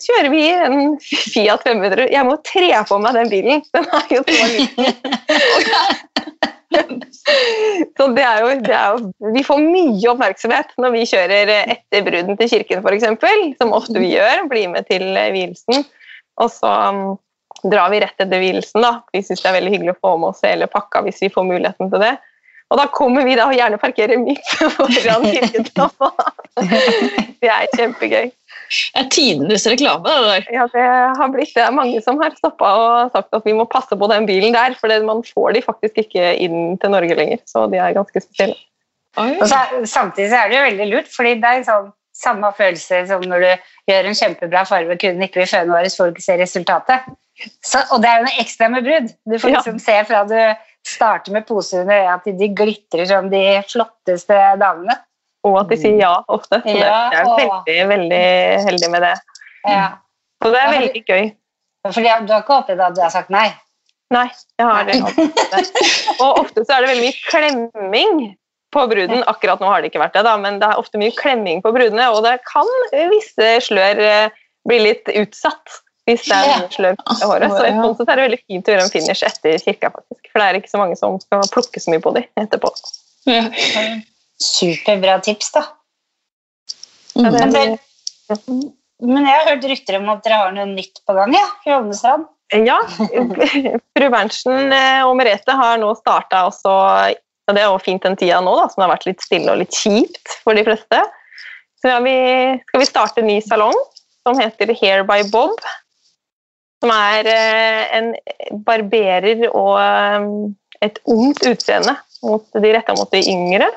kjører 0.00 0.30
vi 0.32 0.44
en 0.50 0.96
Fiat 1.02 1.64
500. 1.66 2.08
Jeg 2.12 2.26
må 2.28 2.38
tre 2.46 2.70
på 2.88 2.98
meg 3.02 3.18
den 3.18 3.32
bilen! 3.32 3.64
Den 3.76 3.88
er 3.98 4.14
jo 4.16 4.22
så 4.28 4.48
liten. 4.54 4.86
så 7.96 8.06
det 8.16 8.22
er, 8.24 8.38
jo, 8.42 8.52
det 8.64 8.74
er, 8.76 8.94
jo, 8.96 9.32
Vi 9.34 9.42
får 9.46 9.60
mye 9.64 10.12
oppmerksomhet 10.12 10.72
når 10.82 10.94
vi 10.96 11.04
kjører 11.10 11.52
etter 11.60 12.06
bruden 12.06 12.38
til 12.40 12.50
kirken 12.52 12.82
f.eks., 12.82 13.58
som 13.60 13.74
ofte 13.76 13.98
vi 13.98 14.14
gjør. 14.14 14.46
Blir 14.50 14.72
med 14.72 14.88
til 14.90 15.06
vielsen. 15.34 15.86
Og 16.40 16.50
så 16.52 16.72
um, 16.90 17.02
drar 17.62 17.92
vi 17.92 18.02
rett 18.02 18.20
etter 18.20 18.42
vielsen. 18.42 18.84
Vi 19.12 19.22
syns 19.22 19.44
det 19.44 19.50
er 19.50 19.58
veldig 19.60 19.72
hyggelig 19.76 19.96
å 19.96 20.02
få 20.02 20.16
med 20.18 20.32
oss 20.32 20.44
hele 20.46 20.70
pakka 20.70 21.04
hvis 21.06 21.22
vi 21.24 21.32
får 21.32 21.48
muligheten 21.48 21.92
til 21.92 22.02
det. 22.02 22.16
Og 22.72 22.78
da 22.80 22.86
kommer 22.88 23.26
vi 23.28 23.36
da 23.36 23.50
og 23.50 23.56
gjerne 23.56 23.80
parkerer 23.80 24.20
midt 24.20 24.54
foran 24.78 25.26
kirken. 25.28 25.68
det 27.42 27.50
er 27.52 27.68
kjempegøy. 27.76 28.32
Er 28.96 29.08
tidenes 29.12 29.66
reklame. 29.68 30.08
det 30.08 30.28
der. 30.28 30.50
Ja, 30.54 30.66
det 30.72 30.88
har 31.18 31.32
blitt 31.32 31.54
det. 31.54 31.64
er 31.64 31.74
mange 31.76 32.02
som 32.04 32.20
har 32.22 32.34
stoppa 32.36 32.72
og 32.80 33.14
sagt 33.14 33.34
at 33.36 33.46
vi 33.48 33.54
må 33.56 33.66
passe 33.70 33.96
på 33.98 34.10
den 34.12 34.26
bilen 34.28 34.54
der, 34.56 34.76
for 34.80 34.92
man 35.06 35.24
får 35.26 35.56
de 35.56 35.64
faktisk 35.64 36.04
ikke 36.04 36.34
inn 36.40 36.78
til 36.80 36.94
Norge 36.94 37.16
lenger. 37.18 37.42
Så 37.46 37.66
de 37.72 37.80
er 37.80 37.96
ganske 37.96 38.24
spesielle. 38.24 38.58
Så, 39.16 39.58
samtidig 39.84 40.30
så 40.32 40.38
er 40.40 40.48
det 40.48 40.56
jo 40.56 40.68
veldig 40.70 40.86
lurt, 40.88 41.10
fordi 41.12 41.34
det 41.42 41.50
er 41.50 41.66
sånn 41.66 41.90
samme 42.16 42.52
følelse 42.56 43.02
som 43.08 43.24
når 43.24 43.44
du 43.44 43.50
gjør 43.90 44.08
en 44.08 44.16
kjempebra 44.16 44.64
farve, 44.68 44.96
kunden 45.00 45.24
ikke 45.26 45.42
vil 45.42 45.50
føne 45.50 45.72
våre, 45.72 45.90
så 45.90 46.02
får 46.02 46.10
du 46.10 46.16
ikke 46.16 46.26
se 46.26 46.36
resultatet. 46.40 47.14
Så, 47.64 47.80
og 47.90 48.02
det 48.02 48.10
er 48.10 48.20
jo 48.20 48.26
noe 48.28 48.42
ekstra 48.42 48.68
med 48.72 48.86
brudd. 48.86 49.08
Du 49.28 49.38
får 49.40 49.54
liksom 49.56 49.80
ja. 49.80 49.84
se 49.86 49.96
fra 50.08 50.24
du 50.28 50.36
starter 50.86 51.34
med 51.34 51.46
pose 51.48 51.80
under 51.80 52.02
øya 52.02 52.18
til 52.24 52.36
de 52.38 52.48
glitrer 52.58 53.08
som 53.08 53.30
de 53.32 53.42
flotteste 53.70 54.38
damene. 54.60 54.96
Og 55.42 55.58
at 55.58 55.72
de 55.72 55.78
sier 55.80 55.98
ja 55.98 56.12
ofte. 56.30 56.60
Så 56.62 56.74
ja, 56.76 56.98
jeg 57.14 57.24
er 57.24 57.30
veldig, 57.38 57.78
veldig 57.90 58.24
heldig 58.68 58.90
med 58.92 59.06
det. 59.06 59.14
Ja. 59.66 59.88
Så 60.42 60.50
det 60.54 60.60
er 60.60 60.70
veldig 60.76 61.02
gøy. 61.06 61.32
For 61.88 61.98
du 61.98 62.08
har 62.08 62.22
ikke 62.22 62.58
opplevd 62.60 62.84
at 62.86 62.94
du 62.94 63.02
har 63.02 63.10
sagt 63.14 63.32
nei? 63.34 63.48
Nei, 64.12 64.28
jeg 64.60 64.68
har 64.68 64.86
det. 64.86 65.00
Og 66.22 66.42
ofte 66.44 66.62
så 66.66 66.76
er 66.76 66.84
det 66.84 66.92
veldig 66.92 67.06
mye 67.06 67.20
klemming 67.30 68.22
på 68.72 68.84
bruden. 68.90 69.22
Akkurat 69.30 69.62
nå 69.62 69.70
har 69.70 69.82
det 69.82 69.90
ikke 69.90 70.02
vært 70.02 70.16
det, 70.16 70.24
da, 70.26 70.34
men 70.40 70.60
det 70.62 70.68
er 70.68 70.80
ofte 70.80 71.00
mye 71.00 71.14
klemming 71.16 71.62
på 71.64 71.72
brudene, 71.74 72.08
og 72.12 72.22
det 72.26 72.38
kan 72.48 72.68
visse 73.12 73.48
slør 73.66 74.02
eh, 74.02 74.42
bli 74.68 74.78
litt 74.84 75.10
utsatt 75.10 75.80
hvis 76.08 76.24
det 76.26 76.34
er 76.34 76.64
slør 76.72 76.96
i 76.98 77.26
håret. 77.30 77.52
Så 77.52 77.66
sånn 77.66 77.98
sett 77.98 78.08
er 78.10 78.18
det 78.18 78.24
veldig 78.26 78.40
fint 78.42 78.68
å 78.68 78.74
gjøre 78.74 78.86
en 78.88 78.94
finish 78.94 79.26
etter 79.26 79.58
kirka, 79.62 79.92
faktisk. 79.94 80.30
For 80.32 80.42
det 80.42 80.48
er 80.48 80.58
ikke 80.58 80.72
så 80.72 80.80
mange 80.80 80.98
som 80.98 81.18
skal 81.22 81.44
plukke 81.54 81.82
så 81.82 81.92
mye 81.94 82.02
på 82.02 82.14
dem 82.16 82.26
etterpå. 82.42 82.72
Ja. 83.30 83.44
Superbra 84.42 85.18
tips, 85.24 85.52
da. 85.54 85.64
Mm. 87.16 87.28
Men, 87.28 87.52
det, 87.52 87.64
men, 89.02 89.26
jeg 89.26 89.34
har 89.36 89.50
hørt 89.50 89.66
rykter 89.68 89.98
om 89.98 90.08
at 90.14 90.22
dere 90.24 90.38
har 90.40 90.54
noe 90.56 90.68
nytt 90.70 91.02
på 91.04 91.16
gang 91.16 91.34
ja, 91.36 91.44
i 91.66 91.74
Holmestrand? 91.74 92.28
Ja. 92.52 92.78
Fru 93.96 94.08
Berntsen 94.12 94.72
eh, 94.72 95.02
og 95.06 95.14
Merete 95.18 95.56
har 95.56 95.78
nå 95.80 95.92
starta 96.00 96.46
også 96.48 96.72
og 96.72 97.56
Det 97.56 97.62
er 97.62 97.68
jo 97.68 97.82
fint 97.82 98.04
den 98.06 98.16
tida 98.16 98.38
nå 98.44 98.52
da, 98.54 98.68
som 98.70 98.84
har 98.84 98.92
vært 98.92 99.08
litt 99.08 99.24
stille 99.24 99.50
og 99.50 99.60
litt 99.60 99.74
kjipt 99.74 100.36
for 100.44 100.56
de 100.56 100.62
fleste. 100.66 101.00
Så 101.82 101.94
vi, 102.04 102.14
skal 102.68 102.82
vi 102.82 102.86
starte 102.86 103.22
en 103.22 103.28
ny 103.28 103.40
salong 103.42 103.74
som 104.22 104.38
heter 104.38 104.70
Hair 104.78 105.02
by 105.08 105.24
Bob. 105.32 105.58
Som 106.82 106.92
er 106.94 107.28
eh, 107.30 107.82
en 107.98 108.12
barberer 108.66 109.42
og 109.50 109.74
eh, 109.82 110.28
et 110.86 111.02
ungt 111.10 111.42
utseende 111.50 111.96
mot 112.22 112.46
de 112.54 112.72
retta 112.74 112.94
mot 112.98 113.10
de 113.10 113.22
yngre 113.26 113.68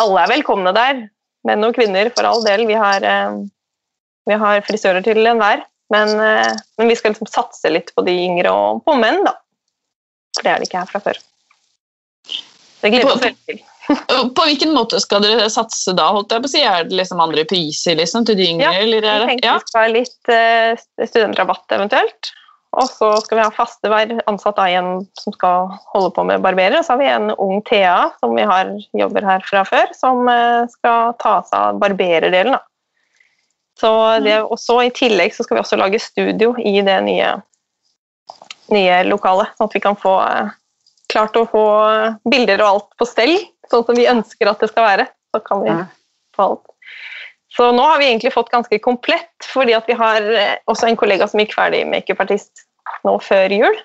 alle 0.00 0.24
er 0.24 0.34
velkomne 0.36 0.74
der. 0.76 1.06
Menn 1.48 1.64
og 1.64 1.76
kvinner, 1.76 2.10
for 2.14 2.28
all 2.28 2.44
del. 2.44 2.66
Vi 2.68 2.76
har, 2.78 3.04
eh, 3.04 3.40
vi 4.28 4.38
har 4.42 4.62
frisører 4.66 5.04
til 5.06 5.24
enhver. 5.26 5.64
Men, 5.90 6.08
eh, 6.20 6.52
men, 6.78 6.88
vi 6.88 6.96
skal 6.96 7.14
liksom 7.14 7.30
satse 7.30 7.70
litt 7.72 7.94
på 7.96 8.04
de 8.04 8.12
yngre 8.26 8.52
og 8.52 8.84
på 8.84 8.96
menn, 8.98 9.22
da. 9.24 9.34
For 10.36 10.44
det 10.44 10.52
er 10.52 10.60
det 10.60 10.68
ikke 10.68 10.82
her 10.82 10.90
fra 10.90 11.00
før. 11.00 11.20
Det 12.82 12.90
gleder 12.92 13.08
vi 13.08 13.14
oss 13.14 13.24
veldig 13.24 13.46
til. 13.48 13.62
På 14.36 14.44
hvilken 14.44 14.74
måte 14.76 15.00
skal 15.00 15.22
dere 15.24 15.46
satse 15.50 15.94
da? 15.96 16.10
holdt 16.12 16.34
jeg 16.34 16.44
på 16.44 16.50
å 16.50 16.52
si? 16.52 16.60
Er 16.60 16.84
det 16.84 16.98
liksom 16.98 17.22
andre 17.24 17.46
priser 17.48 17.96
liksom, 17.96 18.26
til 18.28 18.36
de 18.36 18.50
yngre? 18.52 18.68
Ja, 18.68 18.84
vi 18.84 19.00
tenker 19.00 19.48
ja. 19.48 19.54
vi 19.56 19.70
skal 19.70 19.80
ha 19.80 19.92
litt 19.94 20.30
uh, 20.30 21.06
studentrabatt 21.08 21.72
eventuelt. 21.78 22.30
Og 22.76 22.84
så 22.90 23.08
skal 23.24 23.38
vi 23.38 23.44
ha 23.46 23.54
faste 23.54 23.88
hver 23.88 24.10
ansatt 24.28 24.58
av 24.60 24.68
en 24.68 24.88
som 25.16 25.34
skal 25.34 25.70
holde 25.94 26.10
på 26.14 26.24
med 26.28 26.42
barberer. 26.44 26.76
Og 26.78 26.84
så 26.84 26.94
har 26.94 27.00
vi 27.00 27.08
en 27.10 27.30
ung 27.40 27.62
Thea 27.68 28.10
som 28.20 28.34
vi 28.36 28.44
har, 28.48 28.74
jobber 28.96 29.24
her 29.24 29.44
fra 29.48 29.64
før, 29.68 29.94
som 29.96 30.28
eh, 30.28 30.68
skal 30.74 31.14
ta 31.22 31.38
seg 31.48 31.58
av 31.58 31.80
barberdelen. 31.80 32.58
Så 33.78 33.90
det, 34.20 34.36
mm. 34.42 34.50
og 34.50 34.60
så 34.60 34.80
I 34.84 34.94
tillegg 34.94 35.34
så 35.34 35.46
skal 35.46 35.58
vi 35.58 35.62
også 35.62 35.78
lage 35.78 36.02
studio 36.02 36.52
i 36.58 36.80
det 36.84 36.98
nye, 37.06 37.34
nye 38.74 39.02
lokalet, 39.06 39.54
sånn 39.56 39.70
at 39.70 39.76
vi 39.78 39.84
kan 39.84 39.98
få 39.98 40.16
eh, 40.26 40.50
klart 41.08 41.38
å 41.40 41.46
få 41.48 41.66
bilder 42.28 42.60
og 42.64 42.72
alt 42.72 42.90
på 43.00 43.08
stell, 43.08 43.38
sånn 43.70 43.86
som 43.86 43.96
vi 43.96 44.10
ønsker 44.10 44.50
at 44.50 44.60
det 44.60 44.68
skal 44.74 44.90
være. 44.90 45.08
Så 45.32 45.40
kan 45.46 45.64
vi 45.64 45.78
få 46.36 46.50
alt. 46.50 46.66
Så 47.58 47.72
nå 47.74 47.82
har 47.82 47.98
vi 47.98 48.06
egentlig 48.06 48.30
fått 48.30 48.52
ganske 48.52 48.78
komplett, 48.78 49.46
fordi 49.50 49.74
vi 49.88 49.94
har 49.98 50.26
eh, 50.30 50.58
også 50.70 50.86
en 50.86 50.98
kollega 50.98 51.26
som 51.26 51.40
gikk 51.42 51.56
ferdig 51.58 51.80
makeupartist 51.90 52.62
nå 53.06 53.16
før 53.24 53.50
jul. 53.50 53.80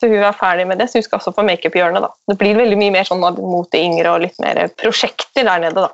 Så 0.00 0.08
hun 0.08 0.22
er 0.22 0.36
ferdig 0.36 0.68
med 0.70 0.78
det, 0.78 0.86
så 0.88 1.00
hun 1.00 1.04
skal 1.04 1.18
også 1.18 1.32
på 1.34 1.44
makeuphjørnet. 1.48 2.06
Det 2.30 2.38
blir 2.38 2.60
veldig 2.60 2.78
mye 2.78 2.94
mer 2.94 3.08
sånn 3.08 3.20
mot 3.20 3.66
de 3.74 3.82
yngre 3.82 4.14
og 4.14 4.22
litt 4.22 4.38
mer 4.40 4.62
prosjekter 4.78 5.42
der 5.42 5.66
nede, 5.66 5.88
da. 5.88 5.90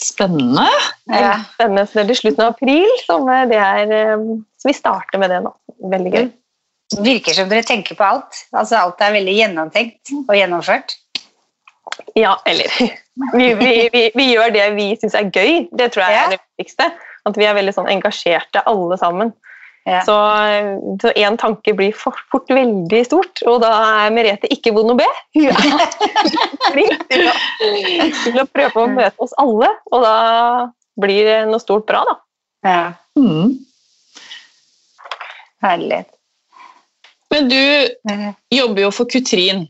Spennende. 0.00 0.64
Ja. 1.12 1.36
Spennende. 1.52 1.84
Så 1.86 2.00
det 2.00 2.06
er 2.06 2.10
til 2.14 2.20
slutten 2.22 2.46
av 2.46 2.56
april, 2.56 2.96
så, 3.04 3.20
er, 3.36 3.94
eh, 4.00 4.26
så 4.56 4.72
vi 4.72 4.78
starter 4.80 5.20
med 5.20 5.36
det 5.36 5.44
nå. 5.44 5.52
Veldig 5.92 6.16
gøy. 6.16 6.26
Det 6.94 7.04
virker 7.04 7.36
som 7.36 7.52
dere 7.52 7.66
tenker 7.66 8.00
på 8.00 8.08
alt. 8.08 8.44
Altså 8.56 8.80
Alt 8.80 9.04
er 9.04 9.18
veldig 9.20 9.36
gjennomtenkt 9.36 10.16
og 10.24 10.32
gjennomført. 10.32 10.96
Ja, 12.16 12.38
eller 12.48 12.72
vi, 13.14 13.54
vi, 13.54 13.70
vi, 13.92 14.04
vi, 14.14 14.28
gjør 14.34 14.52
det 14.54 14.68
vi 14.78 14.90
syns 14.98 15.16
er 15.18 15.30
gøy. 15.30 15.66
Det 15.72 15.92
tror 15.94 16.06
jeg 16.06 16.20
er 16.20 16.34
det 16.34 16.40
viktigste. 16.42 16.90
At 17.24 17.38
vi 17.40 17.46
er 17.48 17.56
veldig 17.56 17.74
sånn 17.76 17.90
engasjerte 17.92 18.64
alle 18.68 18.98
sammen. 19.00 19.32
Ja. 19.84 20.00
Så 20.04 20.14
én 21.12 21.36
tanke 21.36 21.74
blir 21.76 21.92
fort, 21.92 22.22
fort, 22.32 22.48
veldig 22.48 23.02
stort, 23.04 23.42
og 23.44 23.58
da 23.60 23.72
er 24.06 24.14
Merete 24.16 24.48
ikke 24.52 24.72
vond 24.72 24.94
å 24.94 24.96
be. 24.96 25.08
Hun 25.36 25.50
er 25.52 25.90
flink 26.72 27.04
til, 27.10 27.26
til, 28.22 28.38
å 28.40 28.46
prøve 28.48 28.80
å 28.80 28.88
møte 28.88 29.20
oss 29.20 29.36
alle, 29.40 29.68
og 29.92 30.06
da 30.06 30.16
blir 31.00 31.28
det 31.28 31.36
noe 31.50 31.60
stort 31.60 31.84
bra, 31.90 32.00
da. 32.08 32.16
Ja. 32.64 32.84
Mm. 33.20 33.58
Herlig. 35.64 36.00
Men 37.34 37.52
du 37.52 37.60
jobber 38.56 38.86
jo 38.86 38.90
for 38.94 39.10
Kutrin. 39.10 39.66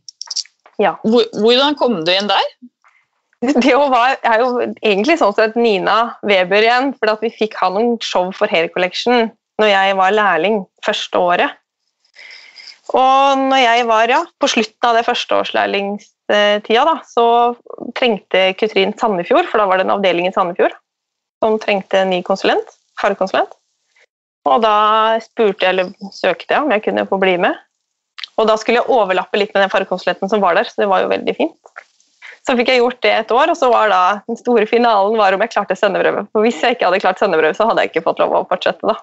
Ja. 0.78 0.94
Hvordan 1.02 1.74
kom 1.78 2.04
du 2.06 2.14
inn 2.14 2.30
der? 2.30 2.46
Det 3.64 3.74
var, 3.76 4.16
er 4.22 4.40
jo 4.42 4.50
egentlig 4.64 5.18
sånn 5.20 5.34
sett 5.36 5.56
Nina 5.58 6.16
Weber 6.26 6.64
igjen. 6.64 6.92
For 6.98 7.20
vi 7.22 7.32
fikk 7.34 7.58
ha 7.60 7.70
noen 7.72 7.98
show 8.04 8.30
for 8.36 8.50
Hair 8.50 8.70
Collection 8.74 9.28
når 9.60 9.70
jeg 9.70 9.98
var 9.98 10.14
lærling 10.14 10.64
første 10.84 11.20
året. 11.20 11.60
Og 12.94 13.40
når 13.40 13.60
jeg 13.62 13.84
var 13.88 14.10
ja, 14.12 14.20
på 14.40 14.50
slutten 14.50 14.88
av 14.88 14.96
det 14.98 15.04
førsteårslærlingstida, 15.06 16.82
da, 16.84 16.96
så 17.08 17.26
trengte 17.96 18.50
Kutrin 18.60 18.92
Sandefjord, 18.98 19.48
for 19.50 19.62
da 19.62 19.68
var 19.70 19.80
det 19.80 19.86
en 19.86 19.94
avdeling 19.96 20.28
i 20.28 20.34
Sandefjord 20.34 20.74
som 21.42 21.56
trengte 21.62 22.02
en 22.02 22.12
ny 22.12 22.20
konsulent, 22.26 22.76
fargekonsulent. 23.00 23.56
Og 24.48 24.60
da 24.64 24.76
spurte 25.24 25.64
jeg, 25.64 25.72
eller 25.72 26.12
søkte 26.12 26.52
jeg 26.52 26.66
om 26.66 26.72
jeg 26.74 26.84
kunne 26.84 27.06
få 27.08 27.18
bli 27.20 27.38
med. 27.40 27.56
Og 28.36 28.48
da 28.50 28.58
skulle 28.60 28.82
jeg 28.82 28.92
overlappe 28.92 29.38
litt 29.40 29.54
med 29.54 29.64
den 29.64 29.72
fargekonsulenten 29.72 30.30
som 30.30 30.42
var 30.44 30.58
der, 30.58 30.68
så 30.68 30.84
det 30.84 30.90
var 30.90 31.04
jo 31.04 31.12
veldig 31.12 31.34
fint. 31.38 31.84
Så 32.44 32.52
fikk 32.58 32.68
jeg 32.68 32.82
gjort 32.82 32.98
det 33.00 33.12
et 33.14 33.30
år, 33.32 33.50
og 33.54 33.56
så 33.56 33.70
var 33.72 33.88
da 33.88 34.00
den 34.28 34.36
store 34.36 34.66
finalen 34.68 35.16
var 35.16 35.32
om 35.32 35.40
jeg 35.44 35.52
klarte 35.54 35.76
sendebrevet. 35.78 36.28
For 36.34 36.44
hvis 36.44 36.58
jeg 36.60 36.76
ikke 36.76 36.90
hadde 36.90 37.00
klart 37.00 37.22
sendebrevet, 37.22 37.56
så 37.56 37.64
hadde 37.70 37.86
jeg 37.86 37.94
ikke 37.94 38.04
fått 38.04 38.20
lov 38.20 38.34
å 38.36 38.42
fortsette, 38.50 38.84
da. 38.84 38.98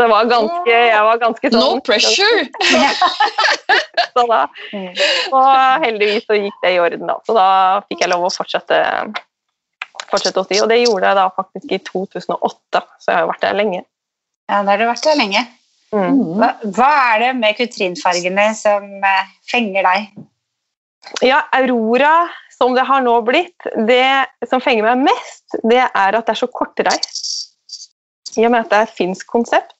Det 0.00 0.06
var 0.08 0.30
ganske, 0.30 0.72
jeg 0.72 1.04
var 1.04 1.18
ganske 1.20 1.50
sånn 1.52 1.60
No 1.60 1.80
pressure! 1.84 2.46
så 4.14 4.24
da, 4.30 4.40
og 5.36 5.84
heldigvis 5.84 6.24
så 6.24 6.38
gikk 6.40 6.56
det 6.64 6.72
i 6.72 6.80
orden, 6.80 7.04
da. 7.10 7.18
Så 7.28 7.36
da 7.36 7.48
fikk 7.84 8.02
jeg 8.02 8.10
lov 8.10 8.24
å 8.26 8.32
fortsette, 8.32 8.80
fortsette 10.08 10.40
hos 10.40 10.48
de, 10.48 10.62
og 10.64 10.72
det 10.72 10.80
gjorde 10.80 11.12
jeg 11.12 11.20
da 11.20 11.28
faktisk 11.36 11.76
i 11.76 11.80
2008, 11.86 12.82
så 12.96 13.12
jeg 13.12 13.18
har 13.18 13.26
jo 13.26 13.30
vært 13.34 13.44
der 13.44 13.60
lenge. 13.60 13.84
Ja, 14.50 14.62
da 14.64 14.72
har 14.72 14.80
du 14.80 14.88
vært 14.88 15.06
der 15.06 15.20
lenge. 15.20 15.44
Mm. 15.92 16.18
Hva, 16.40 16.50
hva 16.64 16.90
er 17.12 17.22
det 17.26 17.30
med 17.38 17.60
kutrinfargene 17.60 18.50
som 18.58 19.06
eh, 19.06 19.30
fenger 19.52 19.86
deg? 19.86 20.10
Ja, 21.24 21.42
Aurora, 21.56 22.28
som 22.54 22.74
det 22.76 22.84
har 22.88 23.02
nå 23.04 23.16
blitt, 23.26 23.68
det 23.88 24.26
som 24.48 24.62
fenger 24.62 24.86
meg 24.90 25.10
mest, 25.10 25.60
det 25.64 25.82
er 25.82 26.16
at 26.16 26.26
det 26.26 26.34
er 26.34 26.40
så 26.42 26.48
kortreist. 26.52 27.28
I 28.38 28.46
og 28.46 28.52
med 28.54 28.66
at 28.66 28.72
det 28.72 28.80
er 28.84 28.96
finsk 28.98 29.30
konsept, 29.32 29.74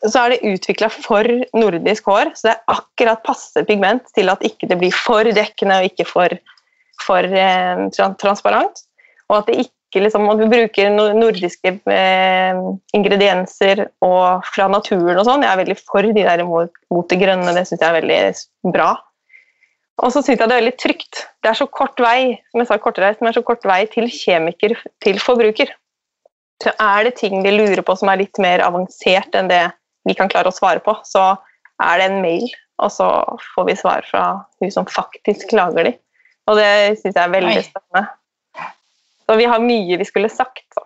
så 0.00 0.24
er 0.24 0.32
det 0.32 0.54
utvikla 0.54 0.88
for 0.92 1.26
nordisk 1.56 2.08
hår. 2.08 2.32
Så 2.34 2.48
det 2.48 2.54
er 2.54 2.76
akkurat 2.78 3.26
passe 3.26 3.64
pigment 3.68 4.06
til 4.16 4.32
at 4.32 4.42
ikke 4.46 4.70
det 4.70 4.78
blir 4.80 4.94
for 4.96 5.28
dekkende 5.36 5.82
og 5.82 5.90
ikke 5.90 6.06
for, 6.08 6.32
for 7.04 7.36
eh, 7.42 7.84
transparent. 8.22 8.82
Og 9.28 9.42
at 9.42 9.50
det 9.50 9.66
ikke 9.66 10.04
liksom, 10.06 10.26
at 10.32 10.40
vi 10.40 10.48
bruker 10.50 10.96
nordiske 10.96 11.74
eh, 11.92 12.64
ingredienser 12.96 13.84
og 14.06 14.48
fra 14.48 14.70
naturen 14.72 15.20
og 15.20 15.28
sånn. 15.28 15.44
Jeg 15.44 15.52
er 15.52 15.62
veldig 15.62 15.78
for 15.84 16.08
de 16.08 16.24
der 16.24 16.44
mot, 16.48 16.72
mot 16.90 17.12
det 17.12 17.20
grønne, 17.20 17.54
det 17.54 17.66
syns 17.68 17.84
jeg 17.84 17.90
er 17.90 18.00
veldig 18.00 18.72
bra. 18.72 18.94
Og 20.00 20.12
så 20.14 20.22
syns 20.22 20.40
jeg 20.40 20.48
det 20.48 20.54
er 20.54 20.62
veldig 20.62 20.76
trygt. 20.80 21.24
Det 21.42 21.50
er 21.50 21.58
så 21.58 21.66
kort 21.68 22.00
vei 22.00 22.38
som 22.50 22.62
jeg 22.62 22.68
sa 22.70 22.78
kortreist, 22.80 23.20
men 23.20 23.28
det 23.28 23.34
er 23.34 23.40
så 23.40 23.48
kort 23.50 23.66
vei 23.68 23.82
til 23.92 24.08
kjemiker 24.08 24.76
til 25.04 25.20
forbruker. 25.20 25.74
Så 26.60 26.72
er 26.72 27.04
det 27.06 27.16
ting 27.20 27.42
de 27.44 27.52
lurer 27.52 27.82
på 27.84 27.96
som 27.96 28.10
er 28.12 28.22
litt 28.22 28.40
mer 28.40 28.64
avansert 28.64 29.36
enn 29.36 29.50
det 29.50 29.62
vi 30.08 30.16
kan 30.16 30.30
klare 30.32 30.48
å 30.48 30.56
svare 30.56 30.80
på, 30.84 30.94
så 31.04 31.34
er 31.84 32.00
det 32.00 32.06
en 32.08 32.20
mail, 32.24 32.46
og 32.80 32.92
så 32.92 33.08
får 33.54 33.66
vi 33.68 33.76
svar 33.76 34.06
fra 34.08 34.24
hun 34.60 34.72
som 34.72 34.88
faktisk 34.88 35.52
lager 35.56 35.90
de. 35.90 35.94
Og 36.48 36.56
det 36.56 36.70
syns 37.00 37.14
jeg 37.14 37.22
er 37.22 37.34
veldig 37.34 37.64
spennende. 37.66 38.06
Så 39.28 39.36
vi 39.38 39.48
har 39.48 39.62
mye 39.62 39.98
vi 40.00 40.08
skulle 40.08 40.32
sagt. 40.32 40.64
Så. 40.74 40.82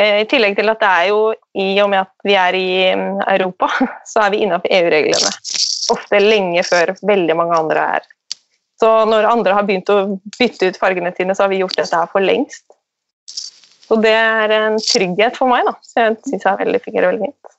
Eh, 0.00 0.20
I 0.24 0.26
tillegg 0.28 0.58
til 0.58 0.68
at 0.68 0.82
det 0.82 0.90
er 0.90 1.06
jo, 1.12 1.20
i 1.56 1.68
og 1.80 1.88
med 1.92 2.02
at 2.02 2.12
vi 2.26 2.34
er 2.36 2.58
i 2.58 2.68
mm, 2.98 3.22
Europa, 3.36 3.70
så 4.10 4.26
er 4.26 4.34
vi 4.34 4.42
innenfor 4.44 4.74
EU-reglene. 4.78 5.32
Ofte 5.94 6.20
lenge 6.20 6.66
før 6.66 6.96
veldig 7.06 7.38
mange 7.38 7.62
andre 7.62 7.88
er. 7.96 8.10
Så 8.80 8.88
når 9.08 9.24
andre 9.30 9.54
har 9.56 9.64
begynt 9.68 9.88
å 9.92 9.98
bytte 10.38 10.68
ut 10.68 10.78
fargene 10.80 11.12
sine, 11.16 11.34
så 11.34 11.46
har 11.46 11.52
vi 11.52 11.62
gjort 11.62 11.76
dette 11.78 11.96
her 11.96 12.08
for 12.12 12.20
lengst. 12.24 12.64
Så 13.86 13.96
det 14.02 14.12
er 14.18 14.52
en 14.52 14.76
trygghet 14.82 15.36
for 15.38 15.48
meg, 15.48 15.64
da. 15.68 15.76
Så 15.86 16.02
jeg 16.02 16.16
syns 16.26 16.46
er 16.50 16.58
veldig, 16.64 16.80
fungerer 16.84 17.12
veldig 17.14 17.28
fint. 17.30 17.52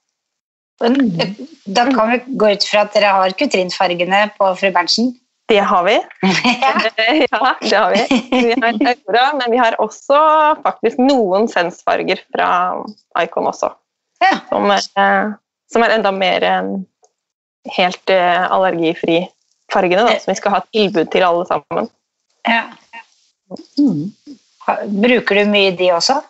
Da 1.73 1.85
kan 1.89 2.11
vi 2.11 2.19
gå 2.37 2.49
ut 2.53 2.65
fra 2.69 2.83
at 2.85 2.93
dere 2.93 3.13
har 3.15 3.33
kutrinfargene 3.39 4.27
på 4.37 4.49
fru 4.59 4.69
Berntsen. 4.75 5.15
Det 5.47 5.61
har 5.63 5.85
vi. 5.87 5.95
ja. 5.95 6.71
ja, 7.31 7.53
det 7.63 7.77
har 7.79 7.93
vi. 7.95 8.01
Vi 8.29 8.53
har 8.59 8.81
Aura, 8.91 9.23
men 9.39 9.51
vi 9.53 9.57
har 9.61 9.77
også 9.81 10.19
faktisk 10.65 10.99
noen 10.99 11.47
sensfarger 11.49 12.19
fra 12.35 12.49
Icon 13.23 13.47
også. 13.47 13.71
Ja. 14.21 14.33
Som, 14.51 14.67
er- 14.75 15.33
som 15.71 15.85
er 15.87 15.95
enda 15.95 16.11
mer 16.11 16.43
enn 16.45 16.73
helt 17.77 18.11
eh, 18.11 18.43
allergifri 18.51 19.21
fargene, 19.73 20.05
da, 20.07 20.19
som 20.19 20.31
vi 20.31 20.37
skal 20.39 20.51
ha 20.55 20.61
tilbud 20.73 21.11
til 21.11 21.25
alle 21.27 21.45
sammen. 21.49 21.89
Ja. 22.47 22.63
Mm. 23.79 24.11
Bruker 25.03 25.35
du 25.41 25.51
mye 25.51 25.71
de 25.79 25.91
også? 25.95 26.21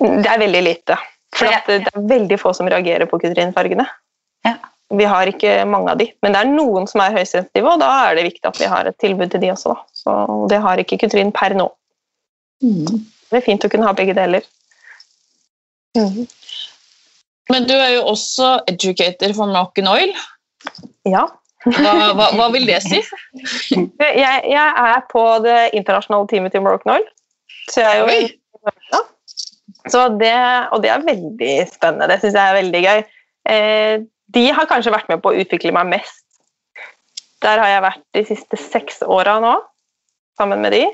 Det 0.00 0.26
er 0.30 0.38
veldig 0.40 0.62
lite. 0.66 0.96
For 1.34 1.50
Ja. 1.50 1.58
at 1.58 1.66
det 1.66 1.90
er 1.90 2.06
veldig 2.08 2.38
få 2.40 2.52
som 2.54 2.68
reagerer 2.70 3.06
på 3.10 3.18
kutrinfargene. 3.22 3.86
Ja. 4.46 4.54
Vi 4.94 5.04
har 5.10 5.26
ikke 5.26 5.64
mange 5.66 5.90
av 5.90 5.98
de, 5.98 6.12
men 6.22 6.32
det 6.34 6.40
er 6.44 6.50
noen 6.52 6.86
som 6.86 7.00
er 7.02 7.14
høysensitive, 7.16 7.66
og 7.72 7.80
da 7.82 7.88
er 8.10 8.14
det 8.18 8.26
viktig 8.28 8.46
at 8.46 8.60
vi 8.60 8.68
har 8.70 8.86
et 8.86 8.98
tilbud 9.02 9.30
til 9.32 9.40
de 9.42 9.50
også. 9.50 9.74
Da. 9.74 9.82
Så 9.92 10.48
det 10.52 10.60
har 10.62 10.78
ikke 10.78 10.98
kutrin 11.02 11.32
per 11.34 11.54
nå. 11.58 11.66
Det 12.60 13.40
er 13.40 13.44
fint 13.44 13.64
å 13.66 13.70
kunne 13.72 13.86
ha 13.88 13.92
begge 13.96 14.14
deler. 14.14 14.44
Mm. 15.96 16.26
Men 17.50 17.66
du 17.68 17.74
er 17.74 17.96
jo 17.96 18.04
også 18.12 18.52
educator 18.70 19.34
for 19.36 19.50
Moroccan 19.50 19.88
Oil. 19.90 20.14
Ja. 21.08 21.26
Hva, 21.64 21.92
hva, 22.12 22.28
hva 22.36 22.46
vil 22.52 22.66
det 22.68 22.80
si? 22.84 23.00
Jeg, 23.72 24.40
jeg 24.52 24.64
er 24.84 25.04
på 25.10 25.24
det 25.44 25.58
internasjonale 25.72 26.28
teamet 26.28 26.52
til 26.52 26.66
Oil. 26.68 27.06
Så 27.72 27.80
jeg 27.80 27.90
er 27.90 28.02
jo. 28.02 28.72
Ja. 28.92 29.00
Så 29.88 30.08
det, 30.20 30.34
og 30.72 30.82
det 30.84 30.90
er 30.92 31.04
veldig 31.04 31.54
spennende. 31.72 32.08
Det 32.08 32.20
syns 32.22 32.36
jeg 32.36 32.50
er 32.50 32.58
veldig 32.58 32.82
gøy. 32.84 33.00
Eh, 33.52 33.94
de 34.34 34.44
har 34.56 34.68
kanskje 34.68 34.92
vært 34.94 35.10
med 35.12 35.20
på 35.24 35.32
å 35.32 35.40
utvikle 35.40 35.72
meg 35.76 35.90
mest. 35.92 36.22
Der 37.44 37.60
har 37.60 37.68
jeg 37.68 37.84
vært 37.84 38.04
de 38.16 38.22
siste 38.28 38.60
seks 38.60 39.02
åra 39.04 39.36
nå, 39.44 39.52
sammen 40.40 40.64
med 40.64 40.72
de. 40.76 40.86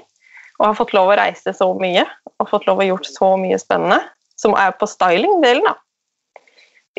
Og 0.58 0.66
har 0.66 0.78
fått 0.78 0.94
lov 0.96 1.12
å 1.12 1.18
reise 1.18 1.54
så 1.56 1.70
mye 1.78 2.02
og 2.40 2.48
fått 2.50 2.66
lov 2.68 2.82
å 2.82 2.88
gjort 2.88 3.06
så 3.08 3.34
mye 3.40 3.58
spennende. 3.60 4.00
Som 4.40 4.56
er 4.58 4.74
på 4.80 4.88
styling-delen, 4.88 5.66
da. 5.66 5.76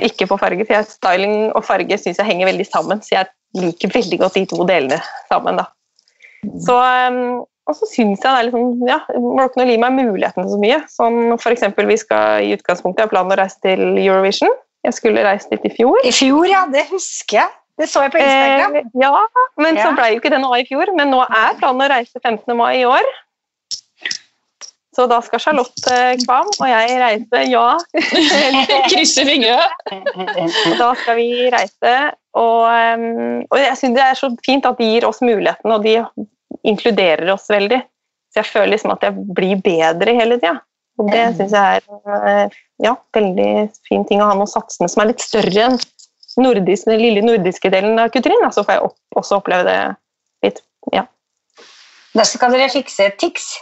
Ikke 0.02 0.28
på 0.30 0.38
farge, 0.40 0.66
for 0.70 0.88
styling 0.88 1.52
og 1.52 1.66
farge 1.66 1.98
syns 2.00 2.22
jeg 2.22 2.30
henger 2.30 2.48
veldig 2.52 2.68
sammen. 2.70 3.02
Så 3.04 3.16
jeg 3.18 3.30
liker 3.58 3.92
veldig 3.94 4.20
godt 4.22 4.38
de 4.40 4.46
to 4.50 4.66
delene 4.68 5.00
sammen, 5.30 5.60
da. 5.60 5.68
Så, 6.66 6.74
um, 6.74 7.42
og 7.70 7.78
så 7.78 7.88
syns 7.92 8.24
jeg 8.24 8.26
det 8.26 8.32
er 8.34 8.48
liksom 8.48 8.88
ja, 8.88 8.98
Moroccan 9.14 9.64
Oil 9.64 9.74
gir 9.76 9.82
meg 9.84 9.98
muligheten 10.00 10.48
så 10.50 10.58
mye. 10.62 10.80
Som 10.90 11.20
eksempel, 11.52 11.88
vi 11.92 12.00
skal 12.02 12.48
i 12.48 12.56
utgangspunktet 12.58 13.06
ha 13.06 13.12
planen 13.12 13.36
å 13.36 13.40
reise 13.40 13.60
til 13.64 13.84
Eurovision. 14.02 14.54
Jeg 14.88 14.98
skulle 14.98 15.26
reist 15.26 15.52
dit 15.54 15.68
i 15.70 15.74
fjor. 15.76 16.00
I 16.08 16.14
fjor, 16.16 16.48
ja. 16.50 16.64
Det 16.72 16.88
husker 16.90 17.44
jeg. 17.44 17.52
Det 17.78 17.88
så 17.90 18.04
jeg 18.06 18.14
på 18.14 18.20
Instagram. 18.22 18.76
Eh, 18.80 18.88
ja, 19.02 19.12
men 19.62 19.78
så 19.78 19.90
Ja. 19.90 19.94
ble 19.98 20.08
jo 20.12 20.20
ikke 20.20 20.32
det 20.34 20.42
noe 20.42 20.58
av 20.58 20.64
i 20.64 20.68
fjor. 20.70 20.90
Men 20.98 21.14
nå 21.14 21.22
er 21.22 21.54
planen 21.60 21.86
å 21.86 21.90
reise 21.94 22.20
15. 22.20 22.58
mai 22.58 22.82
i 22.82 22.86
år. 22.86 23.06
Så 24.96 25.06
da 25.08 25.22
skal 25.24 25.40
Charlotte 25.40 26.00
Kvam 26.26 26.50
og 26.52 26.66
jeg 26.68 26.96
reise, 27.00 27.44
ja. 27.48 27.68
Krysse 28.92 29.24
fingre. 29.28 29.62
Da 30.82 30.90
skal 31.00 31.16
vi 31.16 31.30
reise. 31.54 31.94
Og, 32.36 32.66
um, 32.68 33.40
og 33.48 33.58
jeg 33.60 33.78
syns 33.80 33.96
det 33.96 34.04
er 34.04 34.20
så 34.20 34.30
fint 34.44 34.68
at 34.68 34.80
de 34.80 34.90
gir 34.94 35.08
oss 35.08 35.22
muligheten, 35.24 35.72
og 35.72 35.88
de 35.88 35.98
inkluderer 36.68 37.32
oss 37.34 37.48
veldig. 37.52 37.80
Så 38.32 38.42
jeg 38.42 38.50
føler 38.52 38.74
liksom 38.76 38.94
at 38.94 39.08
jeg 39.08 39.26
blir 39.36 39.64
bedre 39.64 40.16
hele 40.16 40.40
tida. 40.40 40.60
Og 41.00 41.08
det 41.12 41.24
syns 41.38 41.56
jeg 41.56 41.82
er 41.82 42.28
eh, 42.28 42.60
ja, 42.84 42.94
veldig 43.16 43.50
fin 43.88 44.04
ting 44.08 44.22
å 44.22 44.28
ha 44.30 44.36
noen 44.38 44.50
satsene 44.50 44.92
som 44.92 45.04
er 45.04 45.12
litt 45.14 45.24
større 45.24 45.70
enn 45.70 45.80
nordisk, 46.40 46.88
den 46.88 47.02
lille 47.02 47.24
nordiske 47.26 47.72
delen 47.74 48.00
av 48.00 48.12
Kutrin. 48.14 48.44
Så 48.52 48.64
får 48.68 48.78
jeg 48.78 48.86
opp, 48.88 48.98
også 49.20 49.40
oppleve 49.40 49.68
det 49.68 49.80
litt. 50.48 50.64
Ja. 50.96 51.08
Da 52.16 52.28
skal 52.28 52.56
dere 52.56 52.72
fikse 52.72 53.08
Tix. 53.20 53.54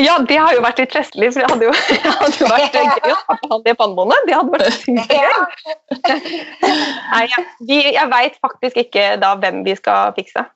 Ja, 0.00 0.14
det 0.28 0.36
har 0.40 0.54
jo 0.56 0.62
vært 0.64 0.80
litt 0.82 0.94
festlig, 0.94 1.28
for 1.34 1.44
det 1.44 1.50
hadde 1.52 1.66
jo, 1.68 1.74
det 1.90 2.14
hadde 2.18 2.38
jo 2.40 2.48
vært 2.50 2.78
eh, 2.78 2.88
gøy 3.04 3.12
å 3.14 3.18
ha 3.52 3.58
det 3.66 3.74
pannebåndet. 3.78 4.24
Det 4.26 4.38
hadde 4.38 4.56
vært 4.56 4.78
supergøy. 4.80 6.40
Nei, 7.12 7.22
jeg, 7.30 7.44
vi, 7.68 7.78
jeg 7.94 8.10
veit 8.10 8.40
faktisk 8.42 8.80
ikke 8.86 9.12
da 9.22 9.34
hvem 9.38 9.62
vi 9.66 9.76
skal 9.78 10.16
fikse. 10.18 10.46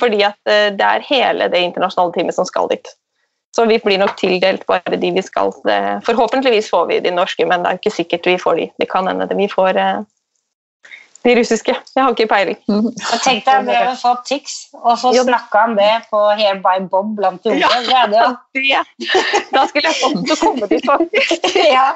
Fordi 0.00 0.22
at 0.24 0.38
eh, 0.48 0.70
det 0.76 0.88
er 0.88 1.04
hele 1.08 1.50
det 1.52 1.60
internasjonale 1.66 2.16
teamet 2.16 2.38
som 2.38 2.48
skal 2.48 2.70
dit. 2.72 2.88
Så 3.56 3.64
vi 3.68 3.78
blir 3.82 4.00
nok 4.00 4.16
tildelt 4.20 4.64
bare 4.68 4.96
de 5.00 5.10
vi 5.16 5.24
skal. 5.24 5.52
Forhåpentligvis 6.06 6.68
får 6.70 6.88
vi 6.90 7.00
de 7.04 7.12
norske, 7.12 7.44
men 7.48 7.64
det 7.64 7.70
er 7.70 7.80
ikke 7.80 7.94
sikkert 7.94 8.28
vi 8.28 8.36
får 8.40 8.60
de. 8.60 8.66
Det 8.80 8.88
kan 8.92 9.08
hende 9.08 9.28
vi 9.36 9.48
får 9.52 9.80
eh, 9.80 10.00
de 11.28 11.34
russiske. 11.38 11.74
Jeg 11.94 12.02
har 12.02 12.14
ikke 12.14 12.26
peiling. 12.30 12.58
Og 12.72 13.20
tenk 13.24 13.44
deg 13.46 13.68
det 13.68 13.78
å 13.90 13.94
få 14.00 14.14
tics, 14.28 14.56
og 14.80 14.94
så 15.00 15.12
Ja, 15.16 15.24
snakka 15.26 15.64
han 15.66 15.76
det 15.78 15.90
på 16.10 16.22
Hair 16.38 16.60
by 16.64 16.78
Bob 16.90 17.14
blant 17.18 17.44
de 17.44 17.54
unge. 17.54 17.68
Det 17.86 17.96
hadde 17.96 18.22
jo 18.22 18.30
Det, 18.56 18.82
da 19.52 19.66
skulle 19.70 19.92
jeg 19.92 20.00
fått 20.00 20.24
til 20.24 20.34
å 20.34 20.40
komme 20.40 20.70
dit, 20.72 20.84
faktisk. 20.88 21.48
ja, 21.76 21.88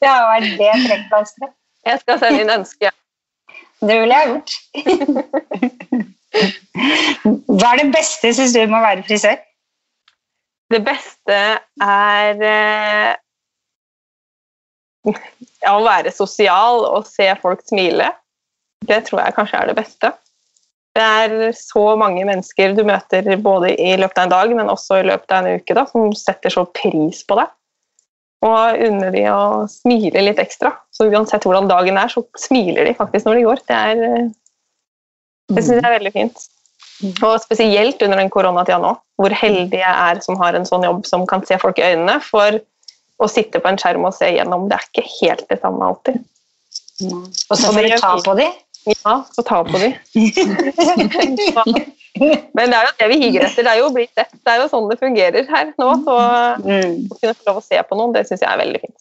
det 0.00 0.08
hadde 0.08 0.30
vært 0.30 0.56
det 0.62 0.72
trekkplasteret. 0.86 1.54
Jeg 1.90 2.02
skal 2.04 2.20
sende 2.22 2.44
inn 2.44 2.54
ønske. 2.60 2.92
Det 3.80 3.96
ville 4.02 4.16
jeg 4.16 4.28
gjort. 4.34 4.50
Hva 7.60 7.72
er 7.72 7.80
det 7.80 7.88
beste, 7.94 8.34
syns 8.36 8.52
du, 8.54 8.60
med 8.66 8.78
å 8.78 8.84
være 8.84 9.06
frisør? 9.08 9.40
Det 10.70 10.78
beste 10.86 11.38
er 11.82 12.44
eh, 12.46 13.14
ja, 15.08 15.72
å 15.72 15.80
være 15.82 16.12
sosial 16.14 16.84
og 16.86 17.08
se 17.08 17.26
folk 17.42 17.64
smile, 17.66 18.12
det 18.88 19.04
tror 19.06 19.22
jeg 19.22 19.36
kanskje 19.36 19.60
er 19.60 19.70
det 19.70 19.78
beste. 19.78 20.12
Det 20.96 21.06
er 21.06 21.54
så 21.54 21.84
mange 21.98 22.24
mennesker 22.26 22.74
du 22.74 22.82
møter 22.86 23.28
både 23.42 23.72
i 23.78 23.92
løpet 24.00 24.18
av 24.18 24.26
en 24.26 24.32
dag, 24.32 24.54
men 24.58 24.72
også 24.72 25.00
i 25.00 25.06
løpet 25.06 25.34
av 25.34 25.46
en 25.46 25.60
uke, 25.60 25.76
da, 25.76 25.84
som 25.86 26.10
setter 26.18 26.54
så 26.54 26.64
pris 26.74 27.22
på 27.26 27.38
deg. 27.38 27.52
Og 28.46 28.80
unner 28.88 29.12
de 29.14 29.26
å 29.30 29.42
smile 29.70 30.24
litt 30.24 30.40
ekstra. 30.42 30.72
Så 30.96 31.06
uansett 31.12 31.44
hvordan 31.46 31.68
dagen 31.70 31.98
er, 32.00 32.10
så 32.10 32.24
smiler 32.40 32.88
de 32.88 32.96
faktisk 32.96 33.28
når 33.28 33.38
de 33.38 33.44
går. 33.46 33.62
Det, 33.68 33.76
er, 33.76 34.00
eh, 34.08 34.32
det 35.52 35.62
syns 35.66 35.78
jeg 35.78 35.84
er 35.84 35.96
veldig 35.98 36.14
fint. 36.16 36.48
Og 37.20 37.36
spesielt 37.44 38.02
under 38.04 38.20
den 38.20 38.32
koronatida 38.32 38.80
nå, 38.80 38.94
hvor 39.20 39.36
heldig 39.36 39.78
jeg 39.78 39.92
er 39.92 40.20
som 40.24 40.40
har 40.40 40.56
en 40.56 40.66
sånn 40.68 40.84
jobb 40.88 41.04
som 41.08 41.26
kan 41.28 41.44
se 41.48 41.60
folk 41.60 41.78
i 41.80 41.86
øynene. 41.92 42.18
For 42.24 42.58
å 43.20 43.28
sitte 43.28 43.60
på 43.60 43.70
en 43.70 43.78
skjerm 43.80 44.08
og 44.08 44.16
se 44.16 44.32
gjennom, 44.32 44.66
det 44.68 44.78
er 44.80 44.88
ikke 44.88 45.06
helt 45.20 45.46
det 45.52 45.60
samme 45.60 45.92
alltid. 45.92 46.18
Og 47.04 47.56
så 47.56 47.70
får 47.72 47.86
du 47.86 47.96
ta 48.00 48.16
på 48.24 48.36
dem. 48.40 48.58
Ja, 48.88 49.24
få 49.36 49.42
ta 49.44 49.62
på 49.64 49.78
dem. 49.78 49.92
Men 52.56 52.72
det 52.72 52.76
er 52.76 52.86
jo 52.88 52.94
det 52.98 53.08
vi 53.12 53.18
higer 53.22 53.44
etter. 53.46 53.62
Det 53.66 53.72
er 53.74 53.78
jo 53.80 53.90
blitt 53.94 54.10
bli 54.10 54.22
sett. 54.22 54.32
Det 54.44 54.52
er 54.54 54.62
jo 54.62 54.68
sånn 54.72 54.88
det 54.90 54.98
fungerer 55.00 55.46
her 55.50 55.70
nå. 55.78 55.90
Så 56.06 56.16
Mm. 56.64 56.96
å 57.10 57.18
kunne 57.20 57.34
få 57.38 57.46
lov 57.50 57.60
å 57.60 57.62
se 57.64 57.78
på 57.86 57.96
noen, 57.98 58.12
det 58.16 58.26
syns 58.28 58.42
jeg 58.42 58.50
er 58.50 58.58
veldig 58.64 58.80
fint. 58.82 58.98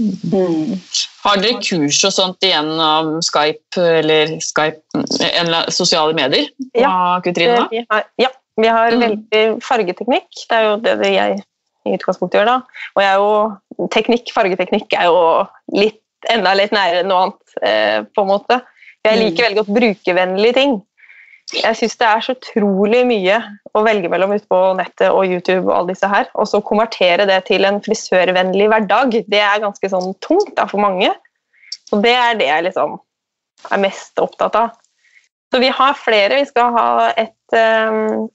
Mm. 0.00 0.80
Har 1.24 1.36
dere 1.36 1.60
kurs 1.60 1.98
og 2.08 2.12
sånt 2.16 2.40
igjennom 2.46 3.18
Skype 3.22 3.76
eller 4.00 4.32
Skype, 4.40 4.80
eller 5.36 5.70
sosiale 5.70 6.14
medier? 6.16 6.48
Ja. 6.74 7.20
Kutrine? 7.24 7.68
Vi 7.70 7.84
har, 7.90 8.04
ja, 8.18 8.28
vi 8.56 8.68
har 8.68 8.90
Mm. 8.92 9.00
veldig 9.04 9.62
fargeteknikk. 9.62 10.28
Det 10.48 10.56
er 10.56 10.62
jo 10.70 10.76
det, 10.80 10.98
det 11.02 11.12
jeg 11.12 11.42
i 11.86 11.94
utgangspunktet 11.96 12.40
gjør, 12.40 12.46
da. 12.46 12.56
Og 12.96 13.02
jeg 13.02 13.12
er 13.12 13.18
jo, 13.20 13.88
teknikk, 13.88 14.32
fargeteknikk 14.34 14.92
er 14.98 15.04
jo 15.04 15.46
litt, 15.72 16.00
enda 16.28 16.52
litt 16.54 16.70
nærere 16.72 17.04
noe 17.06 17.22
annet, 17.22 17.56
eh, 17.62 18.02
på 18.16 18.22
en 18.22 18.28
måte. 18.28 18.60
Jeg 19.06 19.16
Mm. 19.16 19.24
liker 19.24 19.44
veldig 19.44 19.60
godt 19.62 19.76
brukervennlige 19.78 20.54
ting. 20.54 20.82
Jeg 21.50 21.76
syns 21.76 21.96
det 21.98 22.06
er 22.06 22.20
så 22.20 22.34
utrolig 22.36 23.06
mye 23.06 23.38
å 23.74 23.82
velge 23.82 24.08
mellom 24.08 24.32
ute 24.36 24.46
på 24.46 24.58
nettet 24.76 25.10
og 25.10 25.24
YouTube 25.26 25.66
og 25.66 25.76
alle 25.76 25.94
disse 25.94 26.06
her. 26.06 26.28
Og 26.34 26.46
så 26.46 26.60
konvertere 26.62 27.26
det 27.26 27.44
til 27.46 27.64
en 27.64 27.80
frisørvennlig 27.80 28.68
hverdag, 28.70 29.16
det 29.26 29.40
er 29.40 29.62
ganske 29.64 29.90
sånn 29.90 30.14
tungt 30.20 30.54
da, 30.54 30.66
for 30.66 30.78
mange. 30.78 31.10
Så 31.88 32.00
det 32.02 32.14
er 32.14 32.34
det 32.38 32.46
jeg 32.46 32.64
liksom 32.68 33.00
er 33.72 33.82
mest 33.82 34.20
opptatt 34.22 34.54
av. 34.54 34.76
Så 35.50 35.58
vi 35.58 35.72
har 35.74 35.94
flere. 35.98 36.36
Vi 36.38 36.46
skal 36.46 36.70
ha 36.76 37.12
et 37.18 37.56
um, 37.90 38.28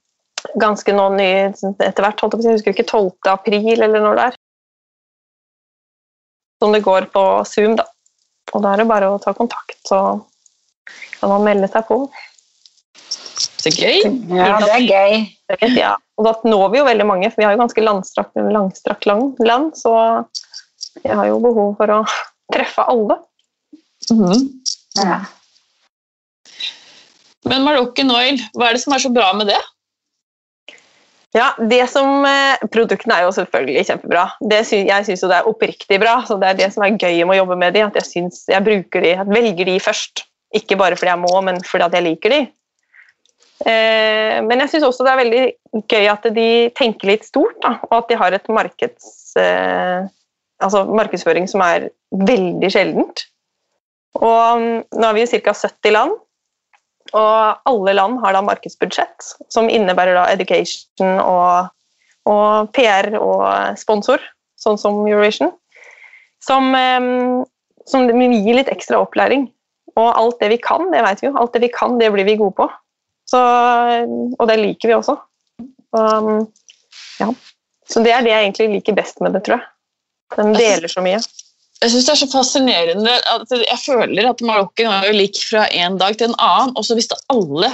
ganske 0.60 0.92
nå 0.92 1.10
ny 1.16 1.30
etter 1.48 2.04
hvert, 2.04 2.20
holdt 2.20 2.44
jeg 2.44 2.58
husker 2.58 2.76
ikke 2.76 2.90
12. 2.90 3.14
april 3.32 3.82
eller 3.82 4.04
når 4.04 4.16
det 4.20 4.26
er. 4.26 4.36
Som 6.62 6.76
det 6.76 6.84
går 6.84 7.08
på 7.14 7.24
Zoom, 7.48 7.78
da. 7.80 7.86
Og 8.54 8.62
da 8.62 8.74
er 8.74 8.84
det 8.84 8.92
bare 8.92 9.08
å 9.10 9.22
ta 9.24 9.32
kontakt, 9.34 9.80
så 9.88 10.02
kan 11.20 11.32
man 11.32 11.46
melde 11.48 11.70
seg 11.72 11.88
på. 11.90 12.00
Så 13.66 13.72
gøy! 13.74 14.04
Ja, 14.36 14.56
det 14.62 14.74
er 14.76 14.84
gøy. 14.86 15.24
Ja. 15.76 15.96
Og 16.16 16.28
da 16.28 16.34
når 16.48 16.70
vi 16.72 16.80
jo 16.80 16.88
veldig 16.88 17.08
mange, 17.08 17.30
for 17.32 17.42
vi 17.42 17.48
har 17.48 17.56
jo 17.56 17.62
ganske 17.64 17.84
langstrakt, 17.84 18.38
langstrakt 18.54 19.08
lang 19.10 19.34
land, 19.44 19.74
så 19.80 19.94
vi 21.02 21.12
har 21.12 21.28
jo 21.28 21.42
behov 21.44 21.76
for 21.80 21.92
å 21.92 22.02
treffe 22.54 22.86
alle. 22.88 23.20
Mhm. 24.12 24.46
Ja. 25.02 25.24
Men 27.46 27.66
Moroccan 27.66 28.12
Oil, 28.14 28.40
hva 28.58 28.70
er 28.70 28.78
det 28.78 28.84
som 28.86 28.96
er 28.96 29.04
så 29.04 29.12
bra 29.14 29.32
med 29.38 29.50
det? 29.52 29.62
Ja, 31.36 31.50
det 31.60 31.90
som, 31.92 32.24
eh, 32.26 32.62
Produktene 32.72 33.18
er 33.18 33.26
jo 33.26 33.34
selvfølgelig 33.36 33.84
kjempebra. 33.90 34.24
Det 34.40 34.62
sy 34.66 34.86
jeg 34.88 35.06
syns 35.06 35.24
jo 35.26 35.28
det 35.28 35.42
er 35.42 35.50
oppriktig 35.50 36.00
bra. 36.00 36.22
så 36.24 36.40
Det 36.40 36.48
er 36.48 36.54
det 36.62 36.74
som 36.74 36.84
er 36.84 36.96
gøy 36.96 37.26
med 37.26 37.36
å 37.36 37.42
jobbe 37.44 37.58
med 37.60 37.74
de, 37.74 37.82
at 37.82 37.94
jeg, 38.00 38.08
synes, 38.08 38.46
jeg 38.48 38.64
bruker 38.64 39.02
de, 39.02 39.12
jeg 39.18 39.28
velger 39.28 39.66
de 39.66 39.80
først. 39.80 40.24
Ikke 40.54 40.78
bare 40.80 40.98
fordi 41.00 41.12
jeg 41.12 41.24
må, 41.24 41.34
men 41.44 41.58
fordi 41.66 41.98
jeg 41.98 42.06
liker 42.06 42.34
de. 42.34 42.42
Eh, 43.64 44.42
men 44.44 44.60
jeg 44.62 44.74
syns 44.74 44.86
også 44.90 45.06
det 45.06 45.14
er 45.14 45.22
veldig 45.22 45.44
gøy 45.88 46.10
at 46.12 46.28
de 46.36 46.50
tenker 46.76 47.14
litt 47.14 47.28
stort, 47.28 47.56
da, 47.64 47.78
og 47.88 47.96
at 48.02 48.12
de 48.12 48.20
har 48.20 48.36
et 48.36 48.52
markeds, 48.52 49.08
eh, 49.40 50.04
altså 50.64 50.84
markedsføring 50.92 51.48
som 51.50 51.64
er 51.64 51.90
veldig 52.12 52.72
sjeldent. 52.74 53.26
Og 54.20 54.62
mm, 54.62 54.78
nå 55.00 55.08
er 55.08 55.18
vi 55.18 55.24
jo 55.24 55.40
ca. 55.40 55.56
70 55.56 55.96
land, 55.96 56.14
og 57.16 57.72
alle 57.72 57.96
land 57.96 58.20
har 58.24 58.36
da 58.36 58.44
markedsbudsjett, 58.44 59.32
som 59.54 59.72
innebærer 59.72 60.18
da 60.18 60.28
education 60.34 61.20
og, 61.22 61.72
og 62.28 62.72
PR 62.76 63.14
og 63.22 63.80
sponsor, 63.80 64.24
sånn 64.60 64.80
som 64.82 65.04
Eurovision. 65.08 65.54
Som, 66.44 66.76
eh, 66.76 67.46
som 67.88 68.10
gir 68.12 68.60
litt 68.60 68.72
ekstra 68.72 69.00
opplæring. 69.00 69.48
Og 69.96 70.10
alt 70.12 70.42
det 70.42 70.52
vi 70.52 70.60
kan, 70.62 70.90
det 70.92 71.04
vet 71.06 71.24
vi 71.24 71.30
jo. 71.30 71.36
Alt 71.40 71.54
det 71.56 71.64
vi 71.64 71.72
kan, 71.72 71.96
det 72.00 72.12
blir 72.14 72.28
vi 72.28 72.38
gode 72.40 72.56
på. 72.58 72.68
Så, 73.30 73.40
og 74.40 74.50
det 74.50 74.58
liker 74.60 74.92
vi 74.92 74.98
også. 74.98 75.16
Um, 75.96 76.46
ja. 77.22 77.30
Så 77.88 78.02
det 78.04 78.12
er 78.12 78.26
det 78.26 78.34
jeg 78.34 78.48
egentlig 78.48 78.68
liker 78.76 78.98
best 78.98 79.22
med 79.24 79.36
det, 79.38 79.46
tror 79.46 79.62
jeg. 79.62 79.68
Den 80.36 80.56
deler 80.58 80.92
så 80.92 81.04
mye. 81.06 81.22
Jeg 81.84 81.92
synes 81.92 82.08
det 82.08 82.14
er 82.14 82.20
så 82.22 82.28
fascinerende 82.32 83.16
at 83.30 83.52
jeg 83.52 83.80
føler 83.84 84.30
at 84.30 84.42
marokken 84.48 84.90
er 84.90 85.16
lik 85.16 85.38
fra 85.50 85.66
en 85.76 86.00
dag 86.02 86.16
til 86.18 86.32
en 86.32 86.38
annen, 86.42 86.74
og 86.76 86.86
så 86.88 86.96
visste 86.98 87.18
alle 87.32 87.70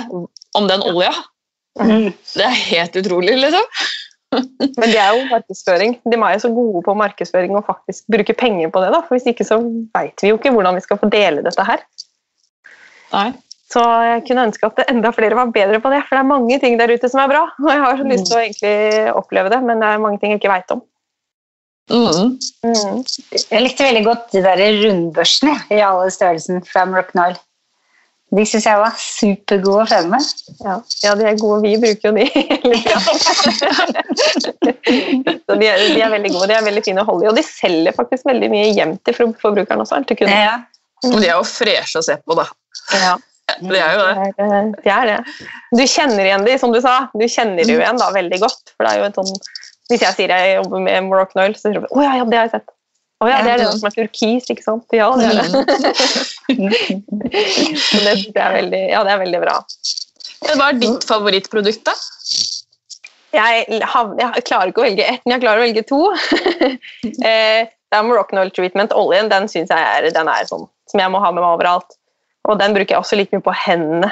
om 0.58 0.68
den 0.70 0.84
olja. 0.90 1.14
Mm. 1.80 2.10
Det 2.34 2.46
er 2.46 2.58
helt 2.58 2.98
utrolig, 3.00 3.38
liksom. 3.40 3.68
Men 4.80 4.88
det 4.88 5.00
er 5.00 5.12
jo 5.16 5.28
markedsføring. 5.30 5.98
De 6.08 6.18
er 6.18 6.34
jo 6.36 6.44
så 6.44 6.52
gode 6.56 6.82
på 6.86 6.96
markedsføring 6.96 7.56
og 7.60 7.66
faktisk 7.68 8.08
bruke 8.12 8.36
penger 8.38 8.72
på 8.72 8.84
det. 8.84 8.92
da, 8.94 9.02
for 9.04 9.18
Hvis 9.18 9.28
ikke 9.32 9.48
så 9.48 9.60
veit 9.96 10.24
vi 10.24 10.32
jo 10.32 10.40
ikke 10.40 10.54
hvordan 10.56 10.78
vi 10.78 10.84
skal 10.86 11.00
få 11.02 11.10
dele 11.12 11.44
dette 11.46 11.66
her. 11.68 11.84
Nei. 13.12 13.32
Så 13.72 13.82
jeg 14.04 14.24
kunne 14.28 14.44
ønske 14.50 14.68
at 14.68 14.82
enda 14.92 15.14
flere 15.16 15.38
var 15.38 15.52
bedre 15.56 15.80
på 15.84 15.92
det, 15.94 16.02
for 16.08 16.18
det 16.18 16.24
er 16.24 16.32
mange 16.32 16.58
ting 16.60 16.74
der 16.80 16.92
ute 16.92 17.10
som 17.12 17.22
er 17.24 17.32
bra. 17.32 17.44
Og 17.64 17.70
jeg 17.72 17.84
har 17.84 18.00
så 18.00 18.08
lyst 18.08 18.26
til 18.28 18.38
å 18.38 18.42
egentlig 18.46 19.14
oppleve 19.22 19.54
det, 19.54 19.62
men 19.68 19.84
det 19.84 19.92
er 19.92 20.04
mange 20.04 20.20
ting 20.22 20.34
jeg 20.34 20.42
ikke 20.42 20.54
veit 20.54 20.74
om. 20.76 20.82
Mm. 21.92 22.38
Mm. 22.64 23.00
Jeg 23.36 23.62
likte 23.66 23.84
veldig 23.84 24.04
godt 24.06 24.26
de 24.32 24.42
der 24.46 24.60
rundbørsene 24.84 25.54
i 25.76 25.78
alle 25.84 26.12
størrelsen 26.14 26.62
fra 26.68 26.82
Moroccan 26.88 27.24
Oil. 27.26 27.38
De 28.32 28.46
syns 28.48 28.64
jeg 28.64 28.80
var 28.80 28.94
supergode 28.96 29.82
å 29.84 29.90
følge 29.90 30.12
med. 30.14 30.24
Ja. 30.64 30.76
ja, 31.04 31.12
de 31.20 31.24
er 31.28 31.40
gode. 31.40 31.66
Vi 31.66 31.82
bruker 31.82 32.06
jo 32.08 32.14
de. 32.16 32.26
Så 35.52 35.58
de 35.60 35.66
er, 35.68 35.76
de 35.92 36.00
er 36.00 36.14
veldig 36.14 36.32
gode. 36.32 36.48
De 36.48 36.56
er 36.56 36.64
veldig 36.64 36.84
fine 36.86 37.04
å 37.04 37.10
holde 37.10 37.26
i. 37.26 37.30
Og 37.34 37.36
de 37.36 37.44
selger 37.44 37.92
faktisk 37.98 38.24
veldig 38.30 38.48
mye 38.54 38.70
hjem 38.72 38.96
til 39.04 39.14
forbrukeren 39.20 39.84
også. 39.84 40.00
Til 40.08 40.16
kunden. 40.22 40.46
Ja. 40.48 40.64
Men 41.04 41.20
de 41.20 41.28
er 41.28 41.36
jo 41.36 41.44
freshe 41.50 42.00
å 42.00 42.06
se 42.06 42.16
på, 42.24 42.32
da. 42.40 42.46
Ja. 42.94 43.16
Det 43.62 43.80
er 43.80 43.96
jo 43.98 44.04
det. 44.06 44.28
Det 44.38 44.46
er, 44.46 44.70
det 44.84 44.92
er 44.96 45.10
det. 45.10 45.18
Du 45.76 45.84
kjenner 45.84 46.28
igjen 46.28 46.46
de, 46.48 46.58
som 46.62 46.74
du 46.74 46.80
sa. 46.84 46.96
Du 47.14 47.26
kjenner 47.28 47.68
jo 47.68 47.80
igjen 47.82 48.00
da, 48.00 48.12
veldig 48.16 48.40
godt. 48.42 48.76
For 48.76 48.88
det 48.88 48.94
er 48.94 49.02
jo 49.02 49.10
en 49.10 49.18
sånn, 49.18 49.34
Hvis 49.92 50.06
jeg 50.06 50.18
sier 50.18 50.32
jeg 50.32 50.54
jobber 50.62 50.86
med 50.86 51.10
Moroccan 51.10 51.44
Oil, 51.44 51.56
så 51.58 51.68
tror 51.68 51.84
du 51.84 51.90
å 51.92 52.06
ja, 52.06 52.14
ja, 52.22 52.28
det 52.30 52.40
har 52.40 52.48
jeg 52.48 52.54
sett. 52.60 52.72
Å 53.22 53.28
ja, 53.30 53.42
det 53.46 53.52
er 53.54 53.60
det 53.62 53.68
som 53.76 53.86
er 53.86 53.94
turkis, 53.94 54.48
ikke 54.50 54.64
sant? 54.66 54.96
Ja, 54.98 55.12
det 55.20 55.28
er 55.30 55.36
det. 55.38 55.44
Så 57.78 58.00
det, 58.02 58.16
det, 58.34 58.42
er 58.42 58.56
veldig, 58.56 58.80
ja, 58.90 59.04
det 59.06 59.12
er 59.14 59.20
veldig 59.22 59.42
bra. 59.44 59.60
Hva 60.48 60.72
er 60.72 60.80
ditt 60.82 61.06
favorittprodukt, 61.06 61.84
da? 61.86 61.94
Jeg, 63.32 63.68
jeg 63.78 64.44
klarer 64.48 64.72
ikke 64.72 64.82
å 64.82 64.88
velge 64.88 65.06
ett, 65.06 65.22
men 65.24 65.36
jeg 65.36 65.44
klarer 65.46 65.62
å 65.62 65.68
velge 65.68 65.86
to. 65.88 66.02
Eh, 67.22 67.70
det 67.92 68.00
er 68.00 68.06
Moroccan 68.08 68.40
Oil 68.42 68.52
Treatment. 68.56 68.94
Oljen 68.96 69.30
den 69.30 69.48
synes 69.52 69.70
jeg 69.70 69.84
er, 69.84 70.08
den 70.16 70.30
er 70.32 70.48
sånn 70.48 70.66
som 70.90 71.02
jeg 71.02 71.12
må 71.12 71.22
ha 71.22 71.30
med 71.34 71.44
meg 71.44 71.58
overalt. 71.60 71.98
Og 72.50 72.58
den 72.60 72.74
bruker 72.76 72.96
jeg 72.96 73.04
også 73.04 73.20
like 73.20 73.36
mye 73.36 73.46
på 73.46 73.54
hendene 73.66 74.10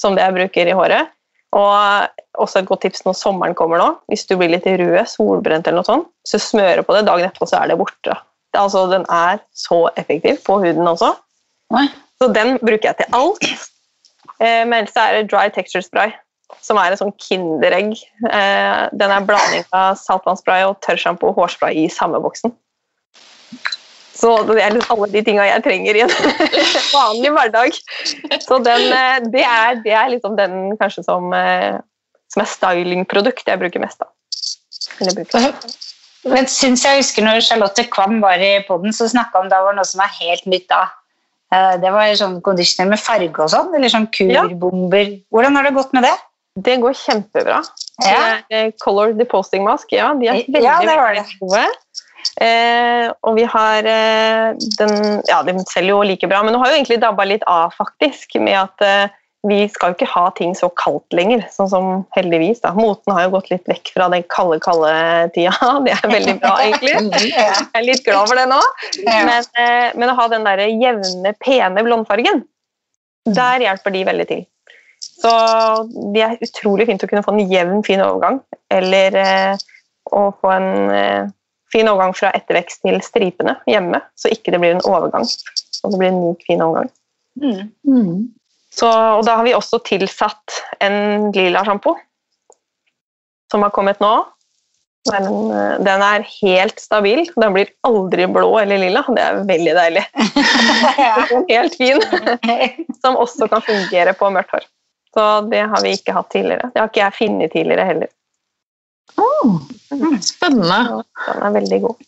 som 0.00 0.16
det 0.16 0.24
jeg 0.24 0.36
bruker 0.36 0.70
i 0.70 0.76
håret. 0.76 1.12
Og 1.56 2.42
også 2.42 2.60
et 2.60 2.68
godt 2.68 2.82
tips 2.84 3.04
når 3.06 3.16
sommeren 3.16 3.56
kommer 3.56 3.80
nå. 3.80 3.88
Hvis 4.12 4.26
du 4.28 4.34
blir 4.36 4.50
litt 4.52 4.66
rød, 4.66 4.98
solbrent 5.08 5.68
eller 5.68 5.80
noe 5.80 5.88
sånt, 5.88 6.08
så 6.28 6.40
smører 6.42 6.84
på 6.84 6.96
det. 6.96 7.06
Dagen 7.08 7.28
etterpå 7.28 7.48
så 7.48 7.62
er 7.62 7.72
det 7.72 7.78
borte. 7.80 8.16
Det 8.52 8.60
altså, 8.60 8.86
den 8.92 9.06
er 9.12 9.40
så 9.56 9.86
effektiv 10.00 10.42
på 10.44 10.58
huden 10.62 10.88
også. 10.88 11.14
Nei. 11.74 11.86
Så 12.20 12.30
den 12.32 12.56
bruker 12.62 12.90
jeg 12.90 13.00
til 13.00 13.16
alt. 13.16 13.48
Eh, 14.40 14.62
men 14.68 14.82
ellers 14.82 14.96
er 15.00 15.18
det 15.18 15.30
dry 15.32 15.48
texture 15.52 15.84
spray, 15.84 16.12
som 16.64 16.78
er 16.80 16.92
en 16.92 17.00
sånn 17.00 17.14
kinderegg. 17.20 17.96
Eh, 18.30 18.82
den 18.92 19.12
er 19.12 19.26
blanding 19.28 19.66
av 19.76 19.96
saltvannspray 20.00 20.66
og 20.68 20.78
tørrsjampo 20.84 21.30
og 21.30 21.40
hårspray 21.40 21.84
i 21.84 21.88
samme 21.92 22.20
boksen. 22.24 22.54
Så 24.16 24.32
det 24.48 24.56
er 24.64 24.72
liksom 24.72 24.96
alle 24.96 25.08
de 25.12 25.22
tinga 25.26 25.44
jeg 25.44 25.62
trenger 25.66 25.98
i 25.98 26.04
en 26.06 26.12
vanlig 26.96 27.32
hverdag. 27.36 27.78
Så 28.46 28.58
den, 28.64 28.86
eh, 28.96 29.18
det, 29.32 29.42
er, 29.44 29.80
det 29.84 29.92
er 29.92 30.12
liksom 30.14 30.36
den 30.38 30.76
kanskje 30.80 31.04
som, 31.04 31.28
eh, 31.36 31.76
som 32.32 32.42
er 32.44 32.48
stylingprodukt 32.52 33.48
jeg 33.50 33.60
bruker 33.60 33.82
mest 33.82 34.00
av. 34.06 34.12
Men 36.26 36.48
synes 36.50 36.82
jeg 36.82 37.02
husker 37.02 37.22
når 37.26 37.42
Charlotte 37.46 37.84
Kvam 37.92 38.16
var 38.24 38.40
i 38.42 38.54
poden, 38.66 38.94
så 38.96 39.06
snakka 39.10 39.44
om 39.44 39.50
det 39.52 39.58
var 39.62 39.76
noe 39.76 39.86
som 39.86 40.00
var 40.02 40.10
helt 40.18 40.46
nytt 40.50 40.66
da. 40.72 40.86
Eh, 41.54 41.74
Det 41.82 41.92
var 41.94 42.14
sånn 42.18 42.40
conditioner 42.42 42.90
med 42.94 43.02
farge 43.02 43.44
og 43.44 43.52
sånn, 43.52 43.74
eller 43.76 43.92
sånn 43.92 44.08
kurbomber. 44.16 45.12
Hvordan 45.30 45.58
har 45.60 45.68
det 45.68 45.76
gått 45.76 45.92
med 45.94 46.08
det? 46.08 46.16
Det 46.66 46.78
går 46.80 46.96
kjempebra. 46.96 47.60
Ja. 48.02 48.20
Det 48.48 48.56
er, 48.62 48.70
color 48.80 49.12
deposting 49.12 49.62
mask, 49.66 49.92
ja. 49.92 50.14
De 50.16 50.30
er 50.32 50.40
Ja, 50.56 50.80
det 50.80 50.96
var 50.96 51.12
det. 51.14 51.26
veldig 51.26 51.38
gode. 51.42 51.66
Eh, 52.42 53.06
og 53.26 53.36
vi 53.38 53.44
har 53.48 53.86
eh, 53.88 54.56
den 54.78 55.22
Ja, 55.28 55.42
de 55.46 55.54
selger 55.70 55.94
jo 55.94 56.02
like 56.06 56.28
bra, 56.30 56.42
men 56.44 56.54
nå 56.54 56.60
har 56.62 56.72
jo 56.72 56.80
egentlig 56.80 57.00
dabba 57.04 57.24
litt 57.28 57.46
av, 57.50 57.74
faktisk, 57.76 58.36
med 58.42 58.58
at 58.60 58.84
eh, 58.84 59.14
vi 59.46 59.60
skal 59.70 59.92
jo 59.92 59.96
ikke 59.98 60.08
ha 60.10 60.24
ting 60.34 60.54
så 60.58 60.68
kaldt 60.80 61.14
lenger, 61.14 61.44
sånn 61.54 61.68
som 61.70 61.86
heldigvis. 62.16 62.62
da. 62.64 62.72
Moten 62.74 63.14
har 63.14 63.26
jo 63.26 63.34
gått 63.36 63.52
litt 63.52 63.68
vekk 63.70 63.92
fra 63.94 64.08
den 64.12 64.24
kalde, 64.32 64.58
kalde 64.64 64.90
tida. 65.36 65.54
Det 65.86 65.94
er 65.94 66.10
veldig 66.10 66.36
bra, 66.42 66.56
egentlig. 66.64 66.96
Jeg 67.30 67.70
er 67.70 67.86
litt 67.86 68.04
glad 68.06 68.32
for 68.32 68.40
det 68.40 68.48
nå. 68.50 68.60
Men, 69.06 69.32
eh, 69.62 69.88
men 69.94 70.12
å 70.12 70.18
ha 70.18 70.28
den 70.32 70.46
der 70.48 70.66
jevne, 70.66 71.34
pene 71.44 71.86
blondfargen, 71.86 72.42
der 73.26 73.64
hjelper 73.64 73.94
de 73.94 74.04
veldig 74.06 74.28
til. 74.30 74.44
Så 75.16 75.30
det 76.14 76.22
er 76.24 76.44
utrolig 76.44 76.86
fint 76.88 77.02
å 77.04 77.08
kunne 77.10 77.24
få 77.24 77.34
en 77.34 77.50
jevn, 77.50 77.82
fin 77.86 78.02
overgang. 78.02 78.40
Eller 78.72 79.16
eh, 79.20 79.64
å 80.16 80.28
få 80.40 80.52
en 80.54 80.94
eh, 80.94 81.32
fin 81.76 81.90
overgang 81.92 82.14
fra 82.16 82.32
ettervekst 82.36 82.84
til 82.86 82.96
stripene 83.04 83.58
hjemme, 83.68 84.00
så 84.16 84.32
ikke 84.32 84.54
det 84.54 84.62
blir 84.62 84.76
en 84.76 84.86
overgang. 84.88 85.26
Så 85.28 85.92
det 85.92 86.00
blir 86.00 86.08
en 86.08 86.22
myk, 86.22 86.44
fin 86.48 86.64
overgang. 86.64 86.88
Mm. 87.42 87.66
Mm. 87.84 88.14
Så, 88.72 88.88
og 88.88 89.24
da 89.28 89.38
har 89.38 89.44
vi 89.44 89.54
også 89.56 89.80
tilsatt 89.84 90.56
en 90.84 91.28
lila 91.36 91.64
sjampo 91.64 91.96
som 93.52 93.62
har 93.64 93.74
kommet 93.76 94.00
nå. 94.00 94.14
Den, 95.06 95.26
eh, 95.54 95.76
den 95.86 96.02
er 96.02 96.24
helt 96.42 96.80
stabil. 96.82 97.22
Den 97.36 97.54
blir 97.54 97.70
aldri 97.86 98.26
blå 98.26 98.50
eller 98.58 98.80
lilla. 98.82 99.04
Det 99.06 99.22
er 99.22 99.42
veldig 99.48 99.74
deilig. 99.76 100.04
helt 101.52 101.76
fin. 101.78 102.02
Som 103.02 103.20
også 103.20 103.46
kan 103.52 103.62
fungere 103.62 104.16
på 104.18 104.32
mørkt 104.34 104.56
hår. 104.56 104.66
Så 105.14 105.26
det 105.52 105.62
har 105.70 105.84
vi 105.84 105.94
ikke 105.96 106.16
hatt 106.16 106.32
tidligere. 106.34 106.72
Det 106.74 106.82
har 106.82 106.90
ikke 106.90 107.04
jeg 107.04 107.18
funnet 107.20 107.54
tidligere 107.54 107.86
heller. 107.88 108.10
Oh, 109.16 109.60
spennende. 110.20 111.02
Den 111.26 111.46
er 111.46 111.56
veldig 111.56 111.80
god. 111.86 112.06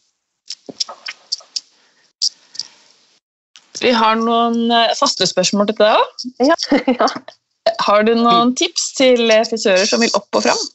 Vi 3.79 3.93
har 3.95 4.19
noen 4.19 4.73
eh, 4.75 4.95
faste 4.99 5.27
spørsmål 5.31 5.71
til 5.71 5.79
deg 5.79 6.01
òg. 6.01 6.25
Ja, 6.51 6.57
ja. 7.01 7.09
Har 7.85 8.05
du 8.07 8.15
noen 8.19 8.55
tips 8.59 8.93
til 8.99 9.31
eh, 9.31 9.45
frisører 9.47 9.87
som 9.89 10.03
vil 10.03 10.15
opp 10.19 10.41
og 10.41 10.49
fram? 10.49 10.67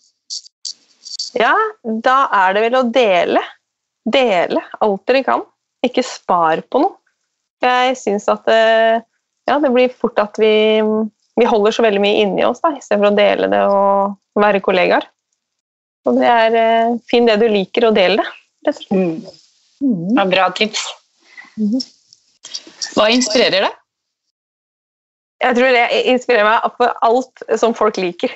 ja, 1.34 1.54
da 1.84 2.18
er 2.44 2.54
det 2.56 2.64
vel 2.68 2.78
å 2.78 2.88
dele. 2.94 3.42
Dele 4.04 4.62
alt 4.84 5.04
dere 5.10 5.24
kan. 5.26 5.44
Ikke 5.86 6.04
spar 6.06 6.62
på 6.70 6.84
noe. 6.84 6.98
Jeg 7.64 7.96
syns 7.96 8.28
at 8.32 8.44
det, 8.48 9.04
ja, 9.48 9.56
det 9.64 9.72
blir 9.72 9.94
fort 9.96 10.20
at 10.20 10.36
vi, 10.40 10.82
vi 11.40 11.48
holder 11.48 11.76
så 11.76 11.86
veldig 11.86 12.02
mye 12.04 12.26
inni 12.26 12.44
oss 12.44 12.60
da, 12.64 12.74
istedenfor 12.76 13.14
å 13.14 13.16
dele 13.16 13.48
det 13.52 13.62
og 13.72 14.42
være 14.44 14.60
kollegaer. 14.66 15.08
Og 16.08 16.20
det 16.20 16.28
er 16.28 16.58
eh, 16.60 16.96
Finn 17.10 17.30
det 17.30 17.39
du 17.42 17.48
liker, 17.52 17.88
og 17.89 17.98
del 17.98 18.20
det. 18.20 18.28
rett 18.68 18.76
og 18.76 18.82
slett. 18.82 19.39
Mm. 19.84 20.10
Det 20.10 20.18
var 20.20 20.32
Bra 20.32 20.50
tips. 20.58 20.84
Hva 22.94 23.10
inspirerer 23.13 23.68
deg? 23.68 23.80
Jeg 25.44 25.58
tror 25.58 25.76
det 25.76 25.84
inspirerer 26.13 26.48
meg 26.48 26.76
for 26.78 26.94
alt 27.04 27.44
som 27.60 27.76
folk 27.76 28.00
liker. 28.00 28.32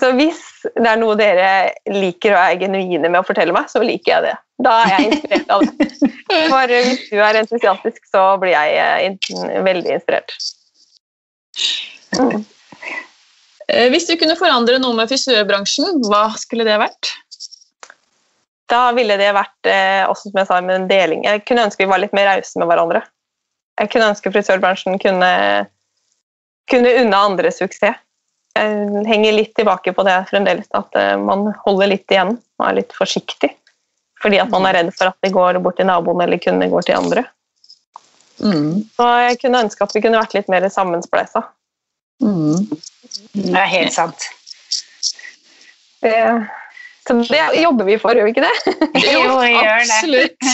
Så 0.00 0.12
hvis 0.16 0.40
det 0.64 0.88
er 0.88 1.00
noe 1.00 1.16
dere 1.20 1.48
liker 1.90 2.32
og 2.32 2.40
er 2.40 2.60
genuine 2.62 3.10
med 3.10 3.18
å 3.20 3.26
fortelle 3.26 3.52
meg, 3.52 3.68
så 3.68 3.82
liker 3.84 4.14
jeg 4.14 4.24
det. 4.30 4.36
Da 4.62 4.76
er 4.84 4.92
jeg 4.94 5.08
inspirert 5.10 5.52
av 5.52 5.66
det. 5.66 5.88
For 6.52 6.72
hvis 6.72 7.04
du 7.10 7.18
er 7.20 7.40
entusiastisk, 7.42 8.00
så 8.08 8.22
blir 8.40 8.54
jeg 8.54 9.12
eh, 9.12 9.60
veldig 9.66 9.98
inspirert. 9.98 10.32
Mm. 12.16 12.44
Eh, 13.68 13.88
Hvis 13.92 14.06
du 14.08 14.16
kunne 14.20 14.38
forandre 14.38 14.80
noe 14.82 14.96
med 14.96 15.10
frisørbransjen, 15.10 16.02
hva 16.08 16.28
skulle 16.40 16.66
det 16.68 16.78
vært? 16.82 17.12
Da 18.72 18.86
ville 18.96 19.18
det 19.20 19.32
vært 19.36 19.68
eh, 19.68 20.02
også 20.08 20.30
som 20.30 20.40
jeg 20.40 20.48
sa, 20.48 20.60
med 20.64 20.78
en 20.78 20.88
deling. 20.90 21.26
Jeg 21.28 21.44
kunne 21.48 21.66
ønske 21.68 21.84
vi 21.84 21.90
var 21.90 22.00
litt 22.00 22.14
mer 22.16 22.30
rause 22.30 22.60
med 22.60 22.70
hverandre. 22.70 23.02
Jeg 23.80 23.90
kunne 23.92 24.12
ønske 24.12 24.32
frisørbransjen 24.32 24.98
kunne, 25.02 25.32
kunne 26.70 26.96
unna 27.02 27.26
andre 27.28 27.52
suksess. 27.52 28.00
Jeg 28.52 29.04
henger 29.08 29.32
litt 29.32 29.54
tilbake 29.56 29.94
på 29.96 30.04
det 30.04 30.18
fremdeles, 30.28 30.68
at 30.76 30.96
eh, 30.98 31.14
man 31.20 31.50
holder 31.64 31.94
litt 31.94 32.12
igjen 32.12 32.34
og 32.36 32.66
er 32.68 32.80
litt 32.82 32.92
forsiktig. 32.96 33.54
Fordi 34.22 34.38
at 34.38 34.52
man 34.52 34.66
er 34.68 34.76
redd 34.76 34.92
for 34.94 35.10
at 35.10 35.16
det 35.24 35.32
går 35.34 35.58
bort 35.64 35.80
til 35.80 35.88
naboen 35.88 36.20
eller 36.22 36.40
kundene 36.40 36.70
går 36.70 36.84
til 36.86 36.98
andre. 36.98 37.24
Mm. 38.42 38.84
Så 38.94 39.08
jeg 39.24 39.40
kunne 39.42 39.64
ønske 39.66 39.84
at 39.84 39.96
vi 39.96 40.02
kunne 40.04 40.20
vært 40.20 40.36
litt 40.36 40.50
mer 40.52 40.68
sammenspleisa. 40.70 41.42
Mm. 42.22 42.70
Det 43.34 43.58
er 43.58 43.66
helt 43.70 43.94
sant. 43.94 44.22
Det, 46.02 46.46
så 47.06 47.12
det 47.26 47.62
jobber 47.62 47.84
vi 47.86 47.98
for, 47.98 48.14
gjør 48.14 48.24
vi 48.28 48.32
ikke 48.34 48.46
det? 48.46 48.56
Jo, 49.12 49.20
vi 49.40 49.50
gjør 49.54 49.78
det. 49.82 49.90
Absolutt. 49.90 50.36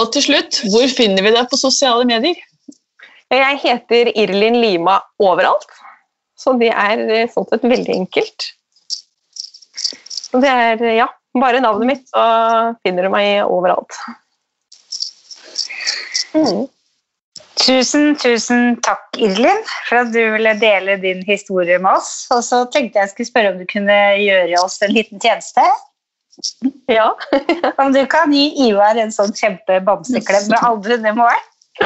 Og 0.00 0.06
til 0.14 0.22
slutt, 0.24 0.62
hvor 0.72 0.86
finner 0.88 1.22
vi 1.24 1.30
deg 1.34 1.48
på 1.50 1.56
sosiale 1.60 2.04
medier? 2.08 2.36
Jeg 3.32 3.58
heter 3.62 4.12
Irlin 4.16 4.60
Lima 4.60 5.00
overalt, 5.20 5.66
så 6.36 6.52
det 6.60 6.72
er 6.72 6.98
eh, 7.12 7.30
sånn 7.32 7.46
sett 7.48 7.64
veldig 7.64 7.94
enkelt. 7.94 8.54
Så 10.32 10.40
det 10.40 10.48
er, 10.48 10.82
ja, 10.96 11.08
bare 11.36 11.60
navnet 11.64 11.88
mitt, 11.88 12.08
så 12.08 12.22
finner 12.84 13.08
du 13.08 13.12
meg 13.12 13.44
overalt. 13.44 13.92
Mm. 16.32 16.68
Tusen, 17.62 18.16
tusen 18.18 18.74
takk, 18.82 19.06
Irlin, 19.22 19.62
for 19.86 20.02
at 20.02 20.10
du 20.12 20.20
ville 20.34 20.52
dele 20.60 20.96
din 21.00 21.22
historie 21.24 21.78
med 21.80 22.00
oss. 22.00 22.26
Og 22.34 22.42
så 22.44 22.64
tenkte 22.74 23.00
jeg 23.00 23.12
skulle 23.12 23.28
spørre 23.28 23.52
om 23.52 23.60
du 23.60 23.66
kunne 23.70 23.98
gjøre 24.18 24.60
oss 24.60 24.80
en 24.82 24.92
liten 24.92 25.22
tjeneste. 25.22 25.64
Ja. 26.88 27.12
Om 27.82 27.92
du 27.92 28.00
kan 28.08 28.32
gi 28.32 28.46
Ivar 28.66 28.96
en 28.96 29.10
sånn 29.12 29.34
kjempe 29.36 29.82
bamseklem 29.84 30.46
med 30.48 30.64
albuene 30.64 31.12
mål. 31.16 31.42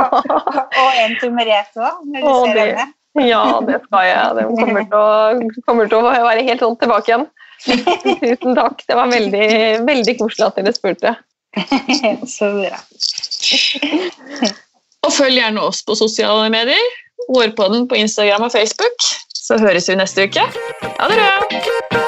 og 0.00 0.88
en 1.02 1.16
til 1.20 1.34
Merete 1.36 1.82
òg, 1.84 2.00
når 2.08 2.24
du 2.24 2.30
ser 2.30 2.60
henne. 2.62 2.86
ja, 3.28 3.42
det 3.68 3.82
skal 3.84 4.06
jeg. 4.08 4.38
Det 4.38 4.46
kommer 4.56 4.88
til 4.88 4.96
å, 4.98 5.60
kommer 5.68 5.92
til 5.92 6.00
å 6.00 6.08
være 6.08 6.46
helt 6.48 6.64
sånn 6.64 6.80
tilbake 6.80 7.12
igjen. 7.12 7.28
Tusen 8.24 8.56
takk. 8.56 8.82
Det 8.88 8.96
var 8.96 9.12
veldig, 9.12 9.48
veldig 9.84 10.16
koselig 10.20 10.48
at 10.48 10.60
dere 10.62 10.74
spurte. 10.76 11.14
Så 12.36 12.50
bra. 12.58 12.82
Og 15.06 15.14
følg 15.14 15.38
gjerne 15.38 15.62
oss 15.62 15.84
på 15.86 15.96
sosiale 15.98 16.50
medier. 16.52 16.96
Hårpodden 17.28 17.86
på 17.88 18.00
Instagram 18.00 18.48
og 18.48 18.52
Facebook. 18.52 19.08
Så 19.34 19.58
høres 19.60 19.88
vi 19.88 19.96
neste 19.96 20.28
uke. 20.28 20.44
Ha 20.98 21.08
det 21.08 21.20
bra! 21.20 22.07